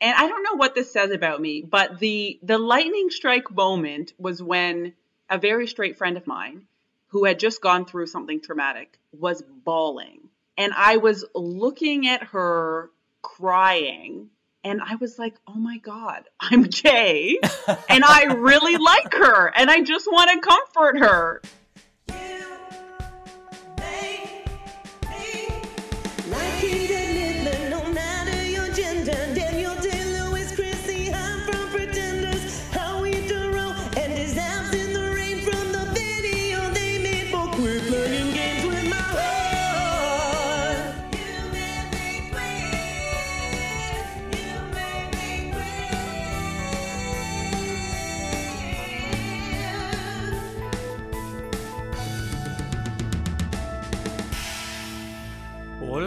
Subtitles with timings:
[0.00, 4.14] And I don't know what this says about me, but the the lightning strike moment
[4.18, 4.94] was when
[5.28, 6.66] a very straight friend of mine
[7.08, 10.28] who had just gone through something traumatic was bawling.
[10.56, 12.90] And I was looking at her
[13.22, 14.30] crying
[14.64, 17.38] and I was like, "Oh my god, I'm gay
[17.88, 21.42] and I really like her and I just want to comfort her."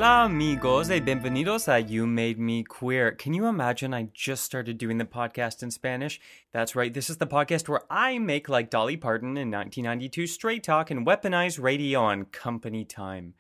[0.04, 3.14] Hola, amigos, y bienvenidos a You Made Me Queer.
[3.14, 6.20] Can you imagine I just started doing the podcast in Spanish?
[6.52, 10.62] That's right, this is the podcast where I make like Dolly Parton in 1992 straight
[10.62, 13.36] talk and weaponize radio on company time.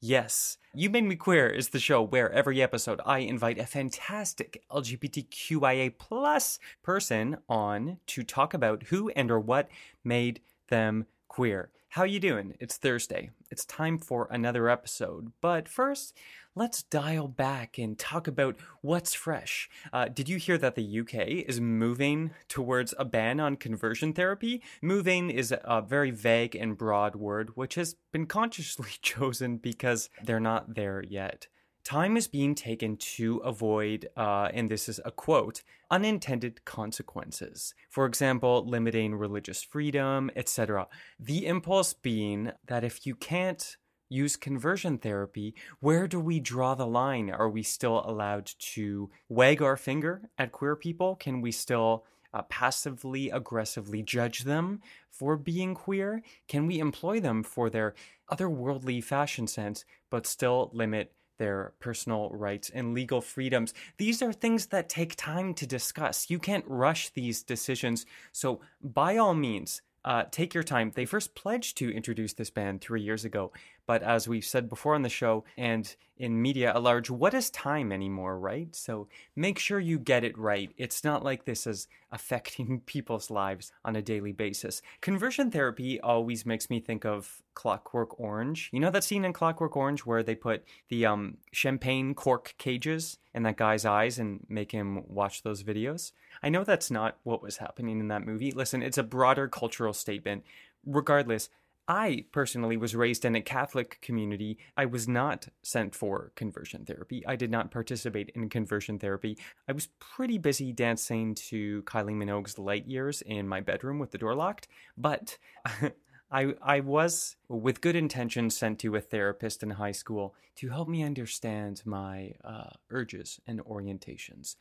[0.00, 4.64] Yes, You Made Me Queer is the show where every episode I invite a fantastic
[4.72, 9.68] LGBTQIA plus person on to talk about who and or what
[10.02, 11.70] made them queer.
[11.90, 12.56] How you doing?
[12.58, 13.30] It's Thursday.
[13.50, 15.32] It's time for another episode.
[15.40, 16.14] But first,
[16.54, 19.70] let's dial back and talk about what's fresh.
[19.92, 24.62] Uh, did you hear that the UK is moving towards a ban on conversion therapy?
[24.82, 30.40] Moving is a very vague and broad word, which has been consciously chosen because they're
[30.40, 31.46] not there yet.
[31.84, 37.74] Time is being taken to avoid, uh, and this is a quote, unintended consequences.
[37.88, 40.86] For example, limiting religious freedom, etc.
[41.18, 43.76] The impulse being that if you can't
[44.08, 47.30] use conversion therapy, where do we draw the line?
[47.30, 51.16] Are we still allowed to wag our finger at queer people?
[51.16, 56.22] Can we still uh, passively aggressively judge them for being queer?
[56.46, 57.94] Can we employ them for their
[58.30, 63.72] otherworldly fashion sense, but still limit their personal rights and legal freedoms.
[63.96, 66.30] These are things that take time to discuss.
[66.30, 68.06] You can't rush these decisions.
[68.32, 70.92] So, by all means, uh, take your time.
[70.94, 73.52] They first pledged to introduce this ban three years ago,
[73.88, 77.48] but as we've said before on the show and in media at large, what is
[77.48, 78.76] time anymore, right?
[78.76, 80.70] So make sure you get it right.
[80.76, 84.82] It's not like this is affecting people's lives on a daily basis.
[85.00, 88.68] Conversion therapy always makes me think of Clockwork Orange.
[88.74, 93.16] You know that scene in Clockwork Orange where they put the um, champagne cork cages
[93.32, 96.12] in that guy's eyes and make him watch those videos?
[96.42, 98.52] I know that's not what was happening in that movie.
[98.52, 100.44] Listen, it's a broader cultural statement.
[100.84, 101.48] Regardless,
[101.88, 104.58] I personally was raised in a Catholic community.
[104.76, 107.26] I was not sent for conversion therapy.
[107.26, 109.38] I did not participate in conversion therapy.
[109.66, 114.18] I was pretty busy dancing to Kylie Minogue's Light Years in my bedroom with the
[114.18, 115.38] door locked, but
[116.30, 120.88] I I was with good intention sent to a therapist in high school to help
[120.88, 124.56] me understand my uh, urges and orientations.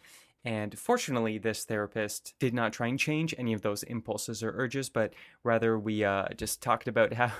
[0.47, 4.87] And fortunately, this therapist did not try and change any of those impulses or urges,
[4.87, 5.13] but
[5.43, 7.33] rather we uh, just talked about how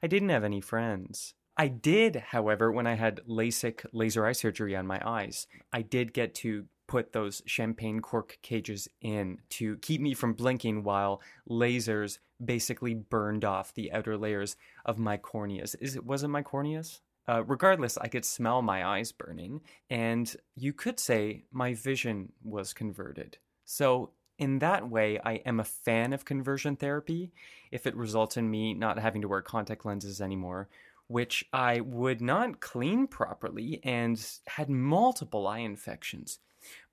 [0.00, 1.34] I didn't have any friends.
[1.56, 6.12] I did, however, when I had LASIK laser eye surgery on my eyes, I did
[6.12, 12.18] get to put those champagne cork cages in to keep me from blinking while lasers
[12.44, 14.54] basically burned off the outer layers
[14.84, 15.74] of my corneas.
[15.80, 17.00] Is it was it my corneas?
[17.30, 22.72] Uh, regardless, I could smell my eyes burning, and you could say my vision was
[22.72, 23.38] converted.
[23.64, 27.30] So, in that way, I am a fan of conversion therapy
[27.70, 30.68] if it results in me not having to wear contact lenses anymore,
[31.06, 36.40] which I would not clean properly and had multiple eye infections.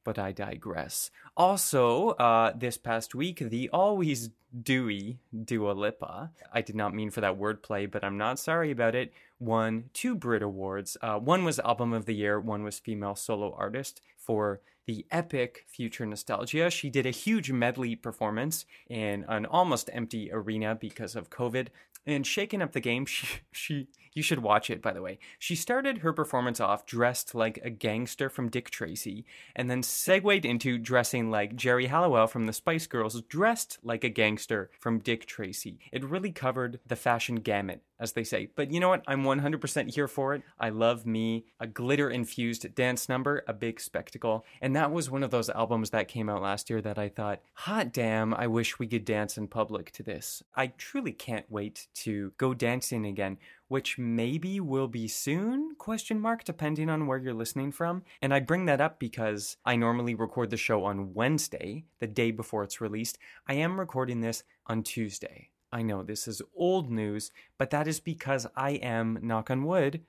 [0.07, 1.12] But I digress.
[1.35, 4.29] Also, uh, this past week, the always
[4.63, 8.95] dewy Dua Lipa, I did not mean for that wordplay, but I'm not sorry about
[8.95, 10.95] it, won two Brit Awards.
[11.01, 15.66] Uh, one was Album of the Year, one was Female Solo Artist for the epic
[15.68, 16.69] Future Nostalgia.
[16.69, 21.68] She did a huge medley performance in an almost empty arena because of COVID.
[22.07, 23.88] And shaking up the game, she, she
[24.18, 25.19] you should watch it by the way.
[25.38, 29.25] She started her performance off dressed like a gangster from Dick Tracy,
[29.56, 34.09] and then segued into dressing like Geri Halliwell from the Spice Girls, dressed like a
[34.09, 35.80] gangster from Dick Tracy.
[35.92, 38.49] It really covered the fashion gamut as they say.
[38.55, 39.03] But you know what?
[39.07, 40.44] I'm 100% here for it.
[40.59, 44.45] I love me a glitter infused dance number, a big spectacle.
[44.61, 47.41] And that was one of those albums that came out last year that I thought,
[47.53, 50.44] hot damn, I wish we could dance in public to this.
[50.55, 56.44] I truly can't wait to go dancing again which maybe will be soon question mark
[56.44, 60.49] depending on where you're listening from and i bring that up because i normally record
[60.49, 63.17] the show on wednesday the day before it's released
[63.47, 68.00] i am recording this on tuesday I know this is old news, but that is
[68.00, 70.02] because I am, knock on wood,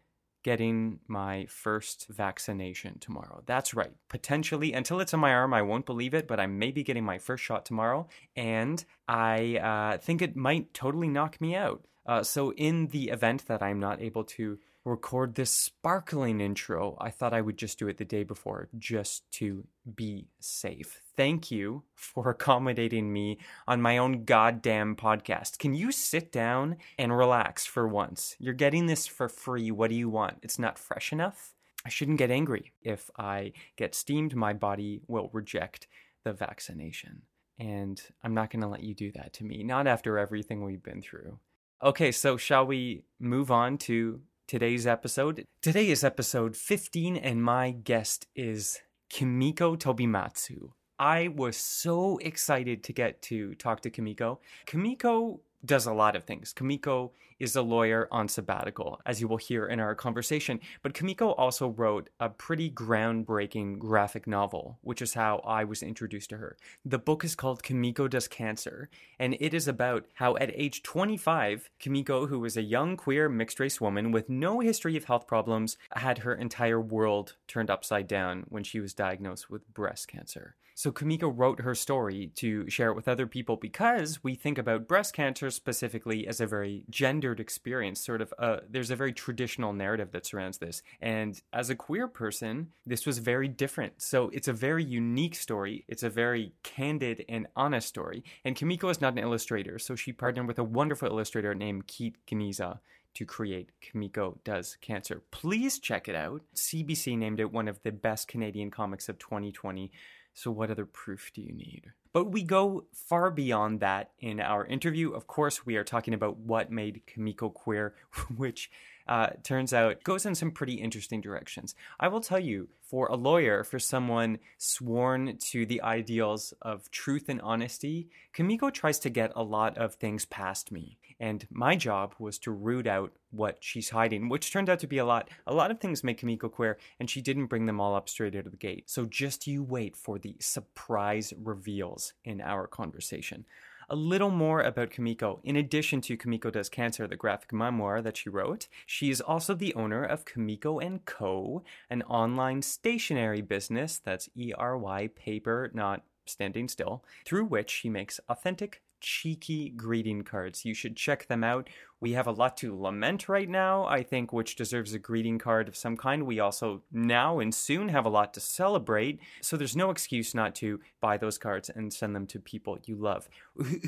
[0.44, 3.42] getting my first vaccination tomorrow.
[3.46, 3.92] That's right.
[4.08, 7.04] Potentially, until it's in my arm, I won't believe it, but I may be getting
[7.04, 8.06] my first shot tomorrow.
[8.36, 11.84] And I uh, think it might totally knock me out.
[12.06, 17.10] Uh, so, in the event that I'm not able to record this sparkling intro, I
[17.10, 19.64] thought I would just do it the day before just to
[19.94, 21.00] be safe.
[21.16, 25.58] Thank you for accommodating me on my own goddamn podcast.
[25.58, 28.34] Can you sit down and relax for once?
[28.38, 29.70] You're getting this for free.
[29.70, 30.38] What do you want?
[30.42, 31.54] It's not fresh enough?
[31.84, 32.72] I shouldn't get angry.
[32.82, 35.86] If I get steamed, my body will reject
[36.24, 37.22] the vaccination.
[37.58, 40.82] And I'm not going to let you do that to me, not after everything we've
[40.82, 41.38] been through.
[41.82, 45.44] Okay, so shall we move on to today's episode.
[45.60, 48.80] Today is episode 15, and my guest is
[49.10, 50.70] Kimiko Tobimatsu.
[50.98, 54.40] I was so excited to get to talk to Kimiko.
[54.64, 56.54] Kimiko does a lot of things.
[56.54, 60.60] Kimiko is a lawyer on sabbatical, as you will hear in our conversation.
[60.82, 66.30] But Kimiko also wrote a pretty groundbreaking graphic novel, which is how I was introduced
[66.30, 66.56] to her.
[66.84, 68.88] The book is called Kimiko Does Cancer,
[69.18, 73.60] and it is about how at age 25, Kimiko, who was a young queer mixed
[73.60, 78.44] race woman with no history of health problems, had her entire world turned upside down
[78.48, 80.56] when she was diagnosed with breast cancer.
[80.78, 84.86] So Kimiko wrote her story to share it with other people because we think about
[84.86, 86.84] breast cancer specifically as a very
[87.28, 88.00] gendered experience.
[88.00, 90.82] Sort of, uh, there's a very traditional narrative that surrounds this.
[91.00, 94.00] And as a queer person, this was very different.
[94.00, 95.84] So it's a very unique story.
[95.88, 98.24] It's a very candid and honest story.
[98.44, 102.14] And Kimiko is not an illustrator, so she partnered with a wonderful illustrator named Keet
[102.26, 102.78] Geniza
[103.14, 105.22] to create Kimiko Does Cancer.
[105.30, 106.42] Please check it out.
[106.54, 109.90] CBC named it one of the best Canadian comics of 2020.
[110.38, 111.90] So, what other proof do you need?
[112.12, 115.10] But we go far beyond that in our interview.
[115.10, 117.96] Of course, we are talking about what made Kimiko queer,
[118.36, 118.70] which
[119.08, 121.74] uh, turns out goes in some pretty interesting directions.
[121.98, 127.28] I will tell you, for a lawyer, for someone sworn to the ideals of truth
[127.28, 130.98] and honesty, Kimiko tries to get a lot of things past me.
[131.20, 134.98] And my job was to root out what she's hiding, which turned out to be
[134.98, 135.28] a lot.
[135.46, 138.36] A lot of things make Kimiko queer, and she didn't bring them all up straight
[138.36, 138.88] out of the gate.
[138.88, 143.44] So just you wait for the surprise reveals in our conversation
[143.90, 145.40] a little more about Kimiko.
[145.44, 149.54] In addition to Kimiko Does Cancer, the graphic memoir that she wrote, she is also
[149.54, 156.68] the owner of Kimiko & Co., an online stationery business that's E-R-Y, paper, not standing
[156.68, 160.64] still, through which she makes authentic cheeky greeting cards.
[160.64, 161.68] You should check them out.
[162.00, 165.68] We have a lot to lament right now, I think, which deserves a greeting card
[165.68, 166.24] of some kind.
[166.24, 170.54] We also now and soon have a lot to celebrate, so there's no excuse not
[170.56, 173.28] to buy those cards and send them to people you love.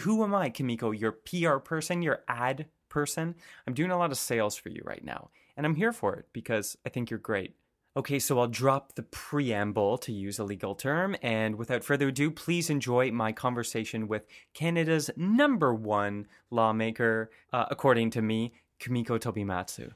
[0.02, 0.90] Who am I, Kimiko?
[0.90, 3.34] Your PR person, your ad person?
[3.66, 6.26] I'm doing a lot of sales for you right now, and I'm here for it
[6.32, 7.54] because I think you're great.
[7.96, 12.30] Okay, so I'll drop the preamble to use a legal term, and without further ado,
[12.30, 19.90] please enjoy my conversation with Canada's number one lawmaker, uh, according to me, Kimiko Tobimatsu.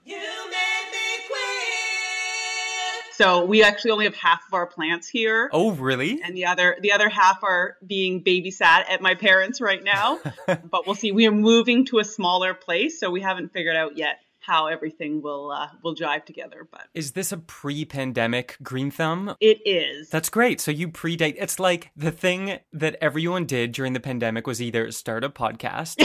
[3.13, 5.49] So we actually only have half of our plants here.
[5.53, 6.21] Oh, really?
[6.21, 10.19] And the other the other half are being babysat at my parents right now.
[10.47, 11.13] but we'll see.
[11.13, 15.23] We are moving to a smaller place, so we haven't figured out yet how everything
[15.23, 16.67] will uh, will jive together.
[16.71, 19.37] But is this a pre-pandemic green thumb?
[19.41, 20.09] It is.
[20.11, 20.61] That's great.
[20.61, 21.37] So you predate.
[21.39, 26.01] It's like the thing that everyone did during the pandemic was either start a podcast,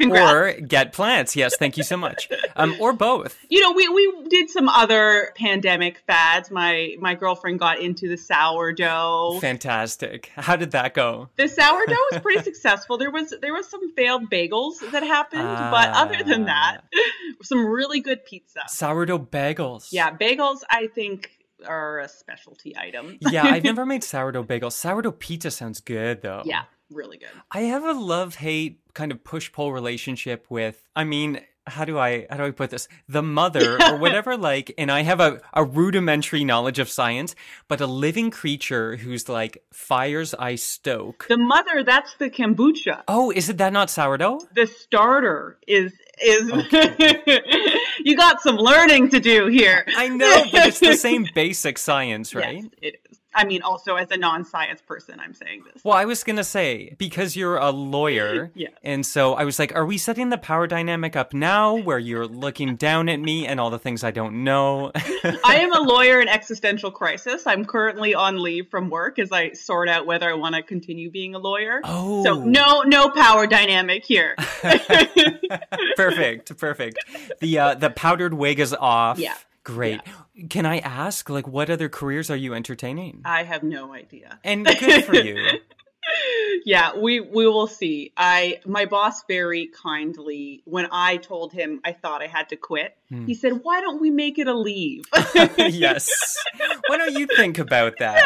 [0.10, 1.36] or get plants.
[1.36, 2.28] Yes, thank you so much.
[2.56, 3.38] Um, or both.
[3.48, 6.50] You know, we we did some other pandemic fads.
[6.50, 9.38] My my girlfriend got into the sourdough.
[9.40, 10.30] Fantastic.
[10.36, 11.28] How did that go?
[11.36, 12.98] The sourdough was pretty successful.
[12.98, 16.84] There was there was some failed bagels that happened, uh, but other than that
[17.42, 18.60] some really good pizza.
[18.68, 19.88] Sourdough bagels.
[19.92, 21.30] Yeah, bagels I think
[21.66, 23.18] are a specialty item.
[23.20, 24.72] yeah, I've never made sourdough bagels.
[24.72, 26.42] Sourdough pizza sounds good though.
[26.44, 27.28] Yeah, really good.
[27.50, 31.98] I have a love hate kind of push pull relationship with, I mean, how do
[31.98, 32.88] I how do I put this?
[33.08, 37.34] The mother or whatever like and I have a, a rudimentary knowledge of science,
[37.68, 41.24] but a living creature who's like fires I stoke.
[41.28, 43.02] The mother, that's the kombucha.
[43.08, 44.40] Oh, is it that not sourdough?
[44.54, 46.50] The starter is is
[48.04, 49.84] you got some learning to do here.
[49.96, 52.62] I know, but it's the same basic science, right?
[52.62, 53.00] Yes, it.
[53.34, 55.82] I mean, also as a non-science person, I'm saying this.
[55.84, 58.72] Well, I was gonna say because you're a lawyer, Yes.
[58.82, 62.26] and so I was like, are we setting the power dynamic up now, where you're
[62.26, 64.92] looking down at me and all the things I don't know?
[65.44, 67.46] I am a lawyer in existential crisis.
[67.46, 71.10] I'm currently on leave from work as I sort out whether I want to continue
[71.10, 71.80] being a lawyer.
[71.84, 72.24] Oh.
[72.24, 74.36] So no, no power dynamic here.
[75.96, 76.98] perfect, perfect.
[77.40, 79.18] The uh, the powdered wig is off.
[79.18, 79.34] Yeah.
[79.64, 80.00] Great.
[80.50, 83.22] Can I ask, like, what other careers are you entertaining?
[83.24, 84.38] I have no idea.
[84.44, 85.60] And good for you.
[86.64, 88.12] yeah, we we will see.
[88.16, 92.96] I my boss very kindly when I told him I thought I had to quit,
[93.10, 93.26] Hmm.
[93.26, 95.04] he said, "Why don't we make it a leave?"
[95.58, 96.36] yes.
[96.88, 98.16] Why don't you think about that?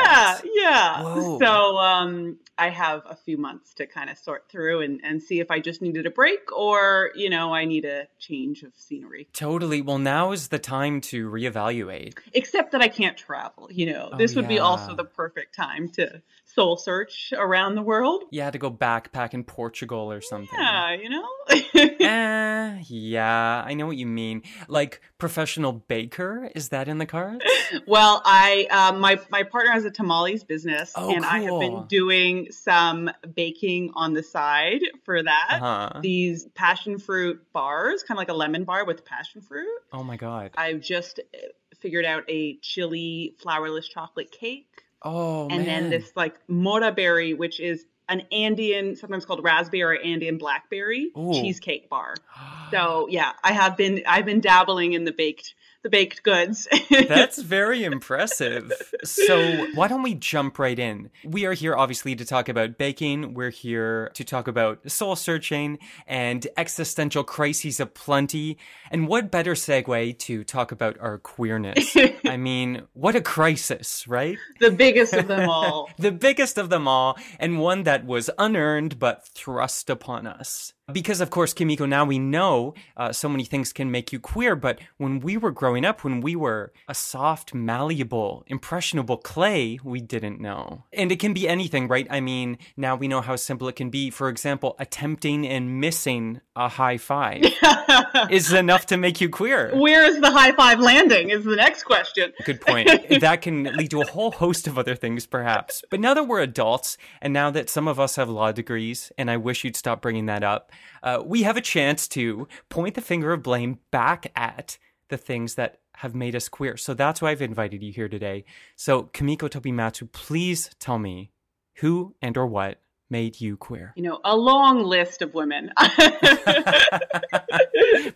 [0.44, 1.02] yeah, yeah.
[1.02, 1.38] Whoa.
[1.38, 5.40] So um I have a few months to kind of sort through and and see
[5.40, 9.28] if I just needed a break or, you know, I need a change of scenery.
[9.32, 9.80] Totally.
[9.82, 12.18] Well, now is the time to reevaluate.
[12.32, 14.10] Except that I can't travel, you know.
[14.12, 16.20] Oh, this would be also the perfect time to
[16.58, 18.24] soul search around the world.
[18.32, 20.58] You had to go backpack in Portugal or something.
[20.58, 21.24] Yeah, you know.
[22.08, 24.42] Eh, yeah, I know what you mean.
[24.66, 27.44] Like professional baker, is that in the cards?
[27.86, 31.84] Well, I um, my my partner has a tamales business, Oh, and I have been
[31.86, 35.58] doing some baking on the side for that.
[35.60, 36.00] Uh-huh.
[36.00, 39.68] These passion fruit bars, kind of like a lemon bar with passion fruit.
[39.92, 40.52] Oh my god.
[40.56, 41.38] I've just uh,
[41.80, 45.66] figured out a chili flourless chocolate cake, Oh and man.
[45.66, 51.12] then this like mora berry, which is an Andean, sometimes called raspberry, or Andean blackberry
[51.16, 51.32] Ooh.
[51.32, 52.14] cheesecake bar.
[52.70, 56.66] So yeah, I have been I've been dabbling in the baked the baked goods.
[56.90, 58.72] That's very impressive.
[59.04, 61.10] So, why don't we jump right in?
[61.24, 63.34] We are here obviously to talk about baking.
[63.34, 68.58] We're here to talk about soul searching and existential crises aplenty.
[68.90, 71.96] And what better segue to talk about our queerness?
[72.24, 74.38] I mean, what a crisis, right?
[74.60, 75.90] the biggest of them all.
[75.98, 80.72] The biggest of them all, and one that was unearned but thrust upon us.
[80.90, 84.56] Because, of course, Kimiko, now we know uh, so many things can make you queer,
[84.56, 90.00] but when we were growing up, when we were a soft, malleable, impressionable clay, we
[90.00, 90.84] didn't know.
[90.92, 92.06] And it can be anything, right?
[92.08, 94.08] I mean, now we know how simple it can be.
[94.08, 97.44] For example, attempting and missing a high five
[98.30, 99.70] is enough to make you queer.
[99.74, 101.30] Where is the high five landing?
[101.30, 102.32] Is the next question.
[102.44, 102.88] Good point.
[103.20, 105.84] that can lead to a whole host of other things, perhaps.
[105.90, 109.30] But now that we're adults, and now that some of us have law degrees, and
[109.30, 113.00] I wish you'd stop bringing that up, uh, we have a chance to point the
[113.00, 116.76] finger of blame back at the things that have made us queer.
[116.76, 118.44] So that's why I've invited you here today.
[118.76, 121.32] So, Kimiko Tobimatsu, please tell me
[121.76, 122.80] who and or what
[123.10, 123.92] made you queer.
[123.96, 125.72] You know, a long list of women.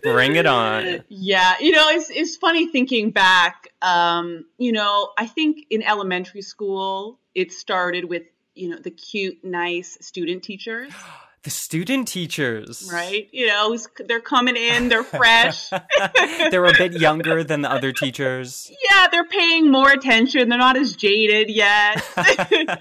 [0.03, 1.03] Bring it on.
[1.09, 3.69] Yeah, you know, it's it's funny thinking back.
[3.81, 9.45] Um, you know, I think in elementary school it started with you know the cute,
[9.45, 10.93] nice student teachers,
[11.45, 12.89] The student teachers.
[12.93, 13.29] right?
[13.33, 15.71] You know, they're coming in, they're fresh.
[16.51, 18.71] They're a bit younger than the other teachers.
[18.89, 20.49] yeah, they're paying more attention.
[20.49, 21.97] They're not as jaded yet.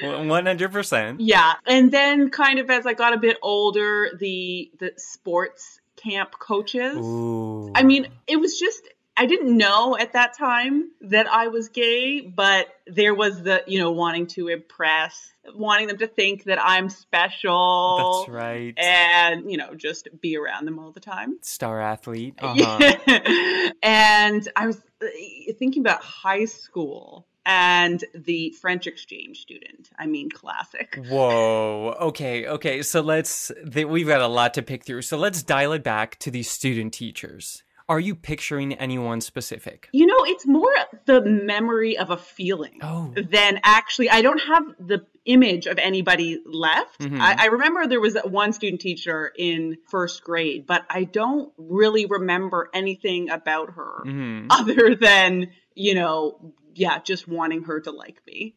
[0.00, 1.16] 100%.
[1.18, 6.32] yeah, and then kind of as I got a bit older, the the sports camp
[6.38, 6.96] coaches.
[6.96, 7.70] Ooh.
[7.74, 8.88] I mean, it was just
[9.20, 13.78] I didn't know at that time that I was gay, but there was the, you
[13.78, 18.24] know, wanting to impress, wanting them to think that I'm special.
[18.24, 18.72] That's right.
[18.78, 21.36] And, you know, just be around them all the time.
[21.42, 22.34] Star athlete.
[22.42, 23.70] Uh-huh.
[23.82, 29.90] and I was uh, thinking about high school and the French exchange student.
[29.98, 30.98] I mean, classic.
[31.10, 31.94] Whoa.
[32.00, 32.46] Okay.
[32.46, 32.82] Okay.
[32.82, 33.52] So let's.
[33.70, 35.02] Th- we've got a lot to pick through.
[35.02, 37.62] So let's dial it back to these student teachers.
[37.90, 39.88] Are you picturing anyone specific?
[39.92, 40.72] You know, it's more
[41.06, 43.12] the memory of a feeling Oh.
[43.16, 44.08] than actually.
[44.08, 47.00] I don't have the image of anybody left.
[47.00, 47.18] Mhm.
[47.20, 52.06] I, I remember there was one student teacher in first grade, but I don't really
[52.06, 58.22] remember anything about her hmm other than, you know, yeah, just wanting her to like
[58.26, 58.54] me.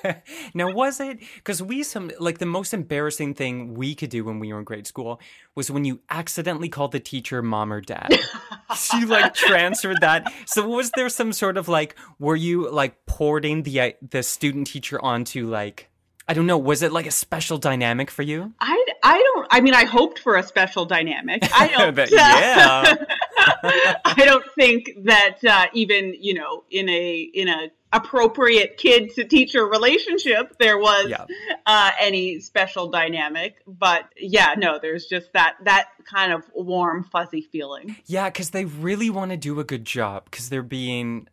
[0.54, 4.40] now, was it because we some like the most embarrassing thing we could do when
[4.40, 5.20] we were in grade school
[5.54, 8.18] was when you accidentally called the teacher mom or dad.
[8.76, 10.32] she like transferred that.
[10.44, 14.66] So was there some sort of like were you like porting the uh, the student
[14.66, 15.88] teacher onto like
[16.28, 18.52] I don't know, was it like a special dynamic for you?
[18.60, 19.46] I I don't.
[19.50, 21.42] I mean, I hoped for a special dynamic.
[21.54, 21.94] I don't.
[21.94, 22.94] But yeah.
[23.64, 29.22] I don't think that uh, even you know in a in a appropriate kid to
[29.22, 31.26] teacher relationship there was Yeah.
[31.66, 33.56] uh, any special dynamic.
[33.66, 37.96] But yeah, no, there's just that that kind of warm fuzzy feeling.
[38.06, 41.28] Yeah, because they really want to do a good job because they're being,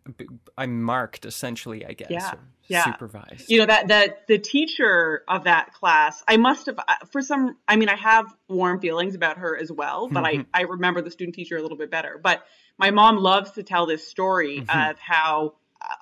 [0.58, 2.10] I'm marked essentially, I guess.
[2.10, 2.86] Yeah, or yeah.
[2.86, 3.50] Supervised.
[3.50, 7.58] you know that that the teacher of that class i must have uh, for some
[7.68, 11.12] i mean i have warm feelings about her as well but i i remember the
[11.12, 12.44] student teacher a little bit better but
[12.78, 14.92] my mom loves to tell this story Mhm.
[14.92, 15.54] of how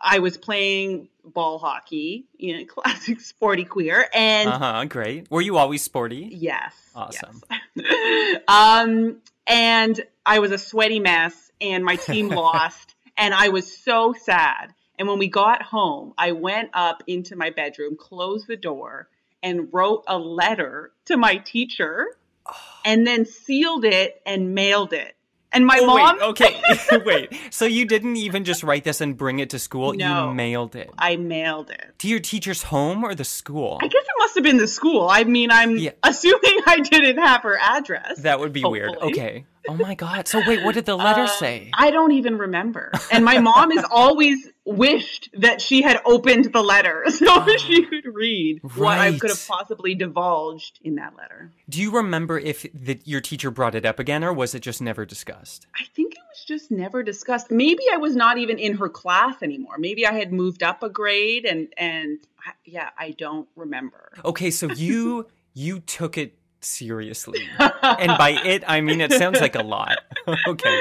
[0.04, 4.86] i was playing ball hockey you know classic sporty queer and Uh huh.
[4.86, 5.30] Great.
[5.32, 6.30] Were you always sporty?
[6.32, 7.42] yes Awesome.
[7.76, 8.42] yes.
[8.48, 14.14] um and i was a sweaty mess and my team lost and i was so
[14.14, 19.08] sad and when we got home i went up into my bedroom closed the door
[19.44, 22.08] and wrote a letter to my teacher
[22.86, 25.14] and then sealed it and mailed it
[25.54, 26.62] and my Oh, mom wait, okay.
[27.06, 27.34] wait.
[27.52, 29.94] So you didn't even just write this and bring it to school?
[29.94, 30.28] No.
[30.28, 30.90] You mailed it.
[30.98, 33.78] i mailed it To your teacher's home or the school?
[33.82, 35.08] I guess it must have been the school.
[35.10, 35.92] I mean, I'm Yeah.
[36.04, 38.20] assuming I didn't have her address.
[38.24, 38.98] That would be weird.
[38.98, 39.46] Okay.
[39.70, 40.28] Oh my God.
[40.28, 41.72] So wait, what did the letter Uh, say?
[41.74, 42.92] I don't even remember.
[43.12, 48.06] And my mom has always wished that she had opened the letter so she could
[48.14, 51.52] read what I could have possibly divulged in that letter.
[51.70, 54.82] Do you remember if the, your teacher brought it up again or was it just
[54.82, 55.68] never discussed?
[55.76, 57.52] I think it was just never discussed.
[57.52, 59.78] Maybe I was not even in her class anymore.
[59.78, 64.12] Maybe I had moved up a grade and and I, yeah, I don't remember.
[64.24, 66.36] Okay, so you you took it
[66.68, 67.48] seriously.
[67.88, 70.00] And by it, I mean it sounds like a lot.
[70.48, 70.80] okay.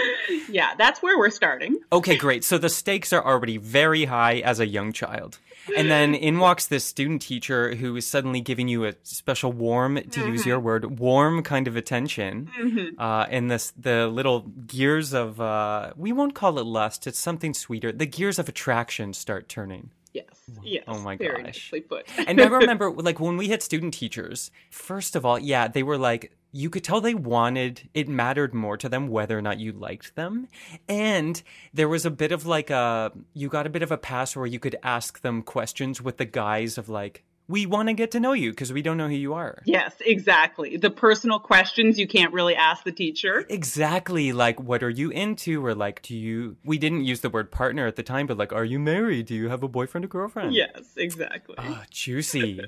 [0.50, 1.78] yeah, that's where we're starting.
[1.92, 2.44] Okay, great.
[2.44, 5.38] So the stakes are already very high as a young child.
[5.76, 10.00] And then in walks this student teacher who is suddenly giving you a special warm,
[10.10, 12.50] to use your word, warm kind of attention.
[12.98, 17.54] Uh, and this, the little gears of, uh, we won't call it lust, it's something
[17.54, 17.92] sweeter.
[17.92, 19.90] The gears of attraction start turning.
[20.16, 20.50] Yes.
[20.62, 20.85] Yes.
[20.88, 21.44] Oh my Very gosh.
[21.44, 22.06] nicely put.
[22.26, 25.99] And I remember, like, when we had student teachers, first of all, yeah, they were
[25.99, 29.73] like, you could tell they wanted, it mattered more to them whether or not you
[29.73, 30.49] liked them.
[30.88, 31.42] And
[31.75, 34.46] there was a bit of like a, you got a bit of a pass where
[34.46, 38.20] you could ask them questions with the guise of like, we want to get to
[38.20, 39.62] know you because we don't know who you are.
[39.64, 40.76] Yes, exactly.
[40.76, 43.46] The personal questions you can't really ask the teacher.
[43.48, 44.32] Exactly.
[44.32, 45.64] Like, what are you into?
[45.64, 48.52] Or like, do you, we didn't use the word partner at the time, but like,
[48.52, 49.26] are you married?
[49.26, 50.54] Do you have a boyfriend or girlfriend?
[50.54, 51.54] Yes, exactly.
[51.58, 52.60] Oh, juicy.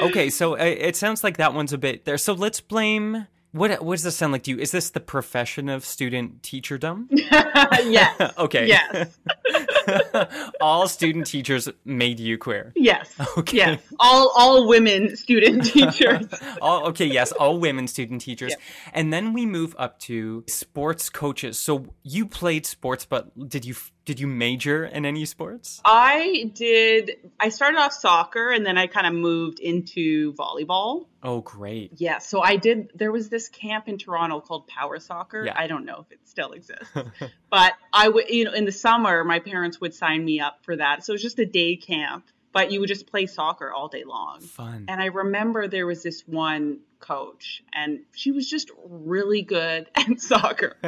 [0.00, 2.18] Okay, so uh, it sounds like that one's a bit there.
[2.18, 3.26] So let's blame.
[3.52, 4.58] What what does this sound like to you?
[4.58, 7.06] Is this the profession of student teacherdom?
[7.10, 8.32] yes.
[8.38, 8.66] okay.
[8.66, 9.18] Yes.
[10.60, 12.72] All student teachers made you queer.
[12.74, 13.10] Yes.
[13.36, 13.58] Okay.
[13.58, 13.80] Yes.
[14.00, 16.26] All all women student teachers.
[16.62, 18.52] all okay, yes, all women student teachers.
[18.52, 18.90] Yeah.
[18.94, 21.58] And then we move up to sports coaches.
[21.58, 25.80] So you played sports, but did you did you major in any sports?
[25.84, 31.06] I did I started off soccer and then I kind of moved into volleyball.
[31.22, 31.92] Oh, great.
[31.96, 35.46] Yeah, so I did there was this camp in Toronto called Power Soccer.
[35.46, 35.54] Yeah.
[35.56, 36.92] I don't know if it still exists.
[37.50, 40.76] but I would you know in the summer my parents would sign me up for
[40.76, 41.04] that.
[41.04, 44.04] So it was just a day camp, but you would just play soccer all day
[44.04, 44.40] long.
[44.40, 44.86] Fun.
[44.88, 50.20] And I remember there was this one coach, and she was just really good at
[50.20, 50.76] soccer.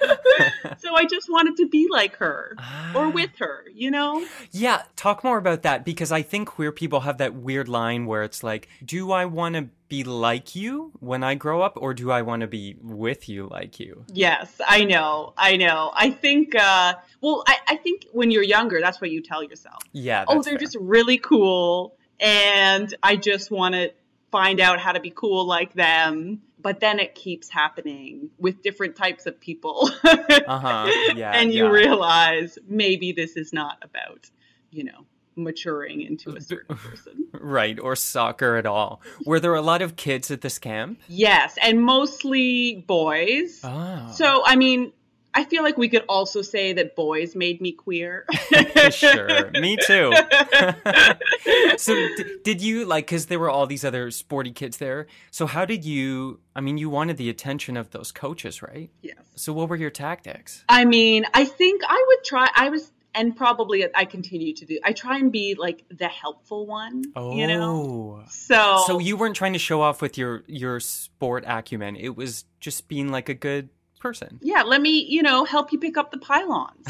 [0.78, 2.56] so I just wanted to be like her
[2.94, 4.26] or with her, you know?
[4.50, 8.22] Yeah, talk more about that because I think queer people have that weird line where
[8.22, 12.10] it's like, do I want to be like you when I grow up or do
[12.10, 14.04] I want to be with you like you?
[14.12, 15.32] Yes, I know.
[15.38, 15.92] I know.
[15.94, 19.82] I think, uh, well, I, I think when you're younger, that's what you tell yourself.
[19.92, 20.24] Yeah.
[20.28, 20.58] oh, they're fair.
[20.58, 23.92] just really cool, and I just want to
[24.30, 26.42] find out how to be cool like them.
[26.66, 29.88] But then it keeps happening with different types of people.
[30.48, 30.90] Uh-huh.
[31.14, 31.32] Yeah.
[31.32, 31.70] and you yeah.
[31.70, 34.28] realize maybe this is not about,
[34.70, 37.26] you know, maturing into a certain person.
[37.32, 39.00] Right, or soccer at all.
[39.24, 41.00] Were there a lot of kids at this camp?
[41.08, 43.60] Yes, and mostly boys.
[43.62, 44.10] Oh.
[44.12, 44.92] So, I mean,
[45.36, 48.26] I feel like we could also say that boys made me queer.
[48.90, 49.50] sure.
[49.52, 50.10] Me too.
[51.76, 55.06] so d- did you like cuz there were all these other sporty kids there.
[55.30, 58.90] So how did you I mean you wanted the attention of those coaches, right?
[59.02, 59.18] yes.
[59.34, 60.64] So what were your tactics?
[60.68, 62.48] I mean, I think I would try.
[62.56, 64.78] I was, and probably I continue to do.
[64.82, 67.02] I try and be like the helpful one.
[67.14, 67.34] Oh.
[67.36, 68.22] You know.
[68.22, 68.24] Oh.
[68.30, 68.84] So.
[68.86, 71.96] So you weren't trying to show off with your your sport acumen.
[71.96, 73.68] It was just being like a good
[74.06, 74.38] person.
[74.42, 76.86] Yeah, let me, you know, help you pick up the pylons.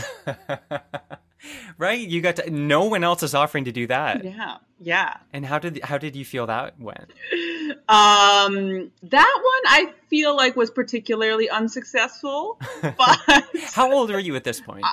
[1.79, 1.99] right?
[1.99, 4.25] You got to no one else is offering to do that.
[4.25, 4.59] yeah.
[4.79, 5.17] Yeah.
[5.33, 7.13] And how did how did you feel that went?
[7.89, 14.43] Um, that one I feel like was particularly unsuccessful, but how old were you at
[14.43, 14.85] this point?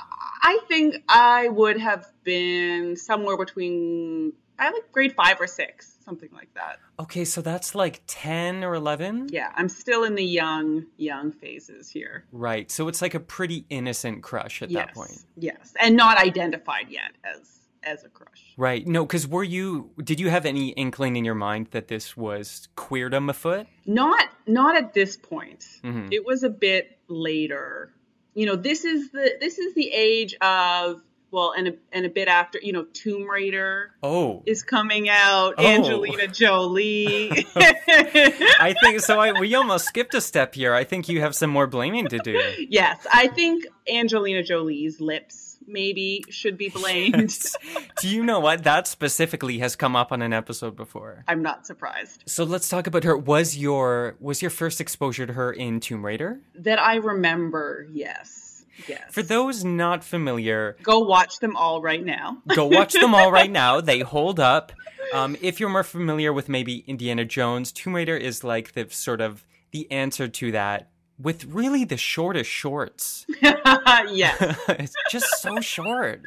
[0.42, 6.30] I think I would have been somewhere between I like grade five or six, something
[6.32, 6.78] like that.
[6.98, 9.28] Okay, so that's like ten or eleven.
[9.30, 12.24] Yeah, I'm still in the young, young phases here.
[12.32, 12.70] Right.
[12.70, 15.18] So it's like a pretty innocent crush at yes, that point.
[15.36, 18.54] Yes, and not identified yet as as a crush.
[18.56, 18.86] Right.
[18.86, 19.90] No, because were you?
[20.02, 23.66] Did you have any inkling in your mind that this was queerdom afoot?
[23.86, 25.64] Not not at this point.
[25.82, 26.12] Mhm.
[26.12, 27.92] It was a bit later.
[28.34, 31.02] You know, this is the this is the age of
[31.34, 32.58] well, and a, and a bit after.
[32.62, 35.54] You know, Tomb Raider Oh, is coming out.
[35.58, 35.66] Oh.
[35.66, 37.30] Angelina Jolie.
[37.56, 39.20] I think so.
[39.20, 40.72] I we almost skipped a step here.
[40.74, 42.40] I think you have some more blaming to do.
[42.70, 47.34] yes, I think Angelina Jolie's lips maybe should be blamed.
[48.00, 51.24] do you know what that specifically has come up on an episode before?
[51.26, 53.16] I'm not surprised So let's talk about her.
[53.16, 56.38] Was your was your first exposure to her in Tomb Raider?
[56.56, 57.86] that I remember.
[57.92, 58.43] Yes,
[58.88, 59.02] yes.
[59.10, 62.42] For those not familiar, Go watch them all right now.
[62.54, 63.80] go watch them all right now.
[63.84, 64.72] They hold up.
[65.12, 69.20] Um, if you're more familiar with maybe Indiana Jones, Tomb Raider is like the sort
[69.20, 73.24] of the answer to that with really the shortest shorts.
[73.40, 74.34] yeah.
[74.68, 76.22] it's just so short.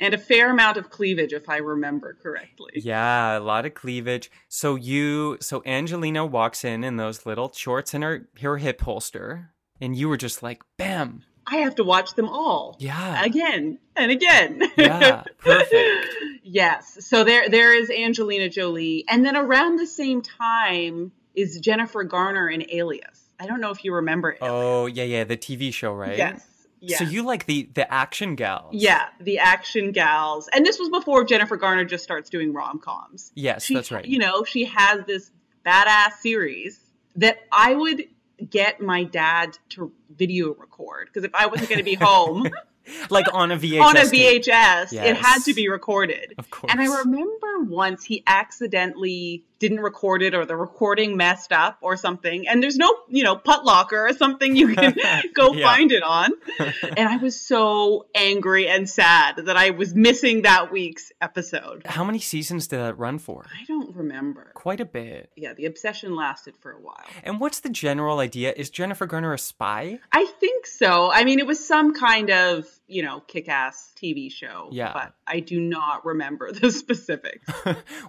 [0.00, 2.72] and a fair amount of cleavage, if I remember correctly.
[2.76, 4.30] Yeah, a lot of cleavage.
[4.48, 9.50] So you, so Angelina walks in in those little shorts and her her hip holster,
[9.80, 14.10] and you were just like, bam, I have to watch them all yeah, again and
[14.10, 14.62] again.
[14.76, 16.06] yeah, perfect.
[16.42, 17.06] yes.
[17.06, 22.48] So there there is Angelina Jolie, and then around the same time is Jennifer Garner
[22.48, 23.20] in Alias.
[23.38, 24.38] I don't know if you remember it.
[24.40, 26.16] Oh yeah, yeah, the TV show, right?
[26.16, 26.46] Yes.
[26.80, 26.98] Yes.
[26.98, 28.74] So you like the the action gals?
[28.74, 30.48] Yeah, the action gals.
[30.52, 33.32] And this was before Jennifer Garner just starts doing rom coms.
[33.34, 34.04] Yes, She, that's right.
[34.04, 35.30] You know, she has this
[35.64, 36.78] badass series
[37.16, 38.04] that I would
[38.50, 42.48] get my dad to video record because if I wasn't going to be home
[43.10, 43.82] like on a VHS.
[43.82, 44.00] on a.
[44.00, 46.34] VHS, it had to be recorded.
[46.38, 46.72] Of course.
[46.72, 51.96] And I remember once he accidentally didn't record it or the recording messed up or
[51.96, 52.46] something.
[52.48, 54.94] And there's no, you know, Putlocker or something you can
[55.34, 55.64] go Yeah.
[55.66, 56.32] find it on.
[56.96, 61.82] and I was so angry and sad that I was missing that week's episode.
[61.86, 63.46] How many seasons did that run for?
[63.60, 64.50] I don't remember.
[64.54, 65.30] Quite a bit.
[65.36, 67.04] Yeah, the obsession lasted for a while.
[67.22, 68.52] And what's the general idea?
[68.56, 69.98] Is Jennifer Garner a spy?
[70.12, 71.10] I think so.
[71.12, 74.68] I mean, it was some kind of, you know, kick ass TV show.
[74.72, 74.92] Yeah.
[74.92, 77.48] But I do not remember the specifics.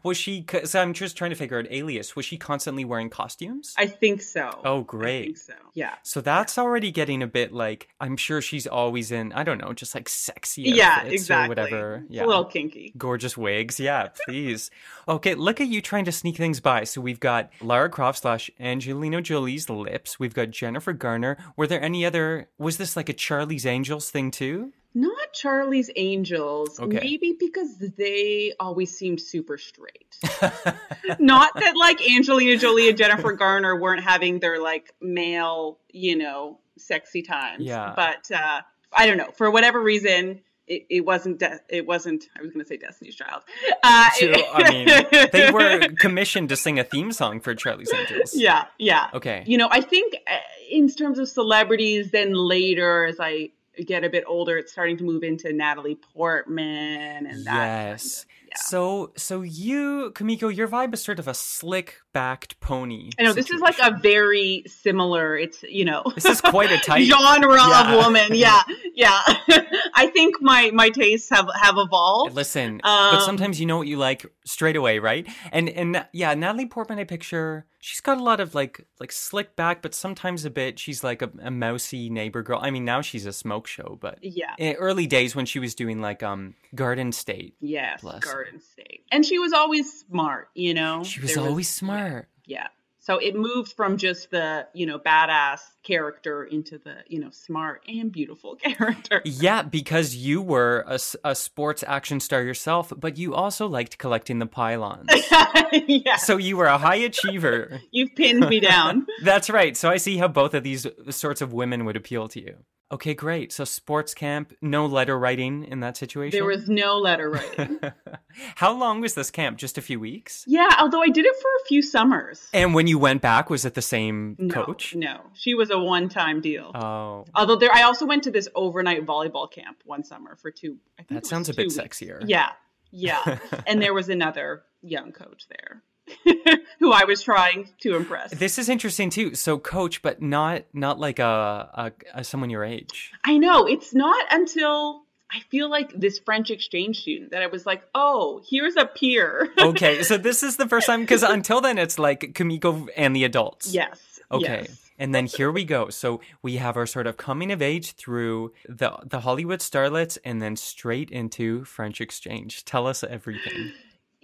[0.04, 0.46] was she?
[0.66, 2.16] So I'm just trying to figure out Alias.
[2.16, 3.74] Was she constantly wearing costumes?
[3.78, 4.50] I think so.
[4.64, 5.38] Oh, great.
[5.38, 5.54] so.
[5.74, 5.96] Yeah.
[6.04, 9.74] So that's already getting a bit like I'm sure she's always in I don't know
[9.74, 11.46] just like sexy Yeah, exactly.
[11.46, 12.06] or whatever.
[12.10, 12.94] Yeah, a little kinky.
[12.98, 13.80] gorgeous wigs.
[13.80, 14.72] Yeah, please.
[15.08, 16.84] okay, look at you trying to sneak things by.
[16.86, 20.20] So we've got Lara Croft slash Angelina Jolie's lips.
[20.20, 21.38] We've got Jennifer Garner.
[21.58, 22.50] Were there any other?
[22.58, 24.72] Was this like a Charlie's Angels thing too?
[24.98, 26.80] Not Charlie's Angels.
[26.80, 27.00] Okay.
[27.02, 30.16] Maybe because they always seemed super straight.
[31.20, 36.60] Not that like Angelina Jolie and Jennifer Garner weren't having their like male, you know,
[36.78, 37.64] sexy times.
[37.66, 37.92] Yeah.
[37.94, 38.62] But uh,
[38.94, 39.32] I don't know.
[39.38, 41.40] For whatever reason, it, it wasn't.
[41.40, 42.30] De- it wasn't.
[42.38, 43.44] I was going to say Destiny's Child.
[43.84, 48.34] Uh, Too- I mean, they were commissioned to sing a theme song for Charlie's Angels.
[48.34, 48.64] Yeah.
[48.80, 49.10] Yeah.
[49.14, 49.44] Okay.
[49.46, 50.38] You know, I think uh,
[50.72, 53.50] in terms of celebrities, then later as I
[53.86, 57.88] get a bit older, it's starting to move into Natalie Portman and that.
[57.90, 58.26] yes.
[58.26, 58.58] Kind of, yeah.
[58.58, 63.12] So, so you, Kimiko, your vibe is sort of a slick-backed pony.
[63.20, 65.38] I know this is like a very similar.
[65.38, 67.04] It's you know This is quite a type.
[67.06, 67.94] genre Yeah.
[67.98, 68.28] of woman.
[68.36, 68.62] Yeah,
[68.96, 69.20] yeah.
[69.96, 72.34] I think my my tastes have have evolved.
[72.36, 75.28] Listen, but Um, sometimes you know what you like straight away, right?
[75.52, 79.56] And and yeah, Natalie Portman, I picture she's got a lot of like like slick
[79.56, 80.80] back, but sometimes a bit.
[80.80, 82.60] She's like a, a mousy neighbor girl.
[82.62, 84.54] I mean, now she's a smoke show, but Yeah.
[84.58, 88.24] in early days when she was doing like um Garden State, Yes, Bless
[88.60, 90.50] State, and she was always smart.
[90.56, 92.28] You know, she was There always smart.
[92.46, 92.68] yeah.
[93.00, 97.84] So it moved from just the you know badass character into the you know smart
[97.88, 99.22] and beautiful character.
[99.26, 100.84] Yeah, because you were
[101.24, 105.08] a sports action star yourself, but you also liked collecting the pylons.
[105.88, 107.80] yeah, so you were a high achiever.
[107.92, 109.06] you've pinned me down.
[109.24, 109.78] That's right.
[109.78, 112.58] So I see how both of these sorts of women would appeal to you.
[112.92, 113.52] Okay, great.
[113.52, 116.38] So sports camp, no letter writing in that situation.
[116.38, 117.80] there was no letter writing.
[118.56, 119.58] how long was this camp?
[119.58, 120.44] Just a few weeks?
[120.48, 122.48] Yeah, although I did it for a few summers.
[122.54, 124.96] And when you went back, was it the same No, coach?
[124.96, 126.72] No, she was a one-time deal.
[126.76, 130.78] Oh, Although there, I also went to this overnight volleyball camp one summer for two.
[131.00, 131.78] I think that sounds a bit weeks.
[131.78, 132.24] sexier.
[132.28, 132.52] Yeah,
[132.92, 133.40] yeah.
[133.68, 135.82] and there was another, young coach there.
[136.80, 138.32] who I was trying to impress.
[138.32, 139.36] This is interesting too.
[139.36, 143.12] So coach, but not not like a, a, a someone your age.
[143.24, 147.66] I know it's not until I feel like this French exchange student that I was
[147.66, 149.50] like, oh, here's a peer.
[149.60, 153.24] okay, so this is the first time because until then it's like Kimiko and the
[153.24, 153.74] adults.
[153.74, 154.20] Yes.
[154.32, 154.66] Okay.
[154.68, 154.82] yes.
[154.98, 155.90] And then here we go.
[155.90, 160.42] So we have our sort of coming of age through the the Hollywood starlets and
[160.42, 162.64] then straight into French exchange.
[162.64, 163.74] Tell us everything.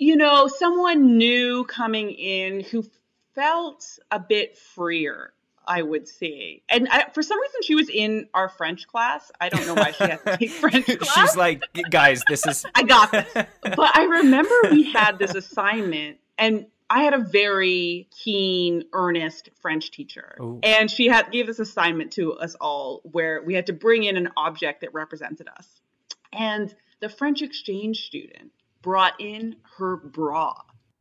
[0.01, 2.83] You know, someone new coming in who
[3.35, 5.31] felt a bit freer,
[5.63, 6.63] I would say.
[6.69, 9.31] And I, for some reason, she was in our French class.
[9.39, 11.29] I don't know why she had to take French class.
[11.29, 11.61] She's like,
[11.91, 12.65] guys, this is.
[12.73, 13.31] I got this.
[13.61, 19.91] But I remember we had this assignment, and I had a very keen, earnest French
[19.91, 20.59] teacher, Ooh.
[20.63, 24.17] and she had gave this assignment to us all where we had to bring in
[24.17, 25.67] an object that represented us.
[26.33, 28.51] And the French exchange student
[28.81, 30.53] brought in her bra.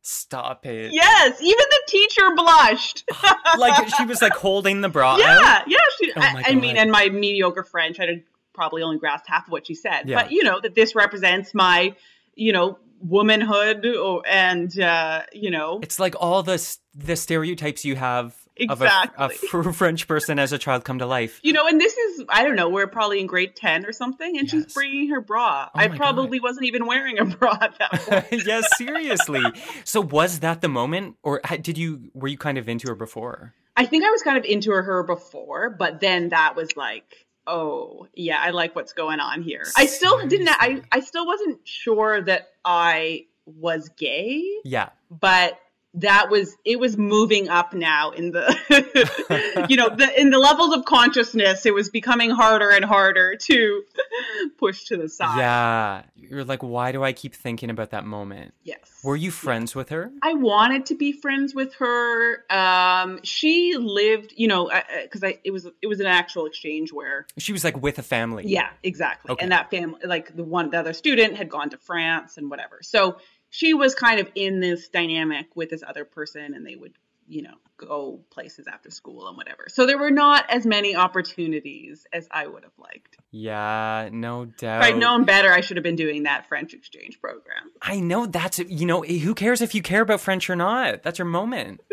[0.03, 0.93] Stop it.
[0.93, 3.03] Yes, even the teacher blushed.
[3.57, 5.17] like she was like holding the bra.
[5.17, 5.67] yeah, out?
[5.67, 5.77] yeah.
[5.99, 9.51] She, Oh I, I mean, and my mediocre French, I probably only grasped half of
[9.51, 10.03] what she said.
[10.09, 10.23] Yeah.
[10.23, 11.95] But you know that this represents my,
[12.33, 17.95] you know, womanhood, or, and uh, you know, It's like all the the stereotypes you
[17.95, 18.35] have
[18.69, 21.39] of a, a French person as a child come to life.
[21.43, 24.37] you know, and this is I don't know, we're probably in grade ten or something,
[24.37, 24.65] and Yes.
[24.65, 25.69] she's bringing her bra.
[25.73, 27.91] Oh I probably wasn't even wearing a bra at that
[28.29, 28.45] point.
[28.45, 29.43] yes, seriously.
[29.83, 33.53] So was that the moment, or did you were you kind of into her before?
[33.77, 38.07] I think I was kind of into her before, but then that was like, oh
[38.13, 39.63] yeah, I like what's going on here.
[39.77, 40.49] I still didn't.
[40.49, 44.89] I I still wasn't sure that I was gay, Yeah.
[45.09, 45.57] but
[45.93, 50.73] that was it was moving up now in the you know the in the levels
[50.73, 53.83] of consciousness it was becoming harder and harder to
[54.57, 56.03] push to the side Yeah.
[56.15, 58.53] You're like, why do I keep thinking about that moment?
[58.63, 60.11] yes Were you friends with her?
[60.21, 62.45] I wanted to be friends with her.
[62.49, 64.71] Um, she lived, you know,
[65.03, 68.03] because I, it was it was an actual exchange where, She was like with a
[68.03, 68.43] family.
[68.47, 69.31] yeah, exactly.
[69.31, 69.43] Okay.
[69.43, 72.79] And that family, like the one, the other student had gone to France and whatever.
[72.81, 73.17] So
[73.51, 76.93] she was kind of in this dynamic with this other person, and they would,
[77.27, 79.65] you know, go places after school and whatever.
[79.67, 83.17] So there were not as many opportunities as I would have liked.
[83.31, 84.83] Yeah, no doubt.
[84.83, 87.71] If I'd known better, I should have been doing that French exchange program.
[87.81, 91.03] I know that's you know who cares if you care about French or not?
[91.03, 91.81] That's your moment.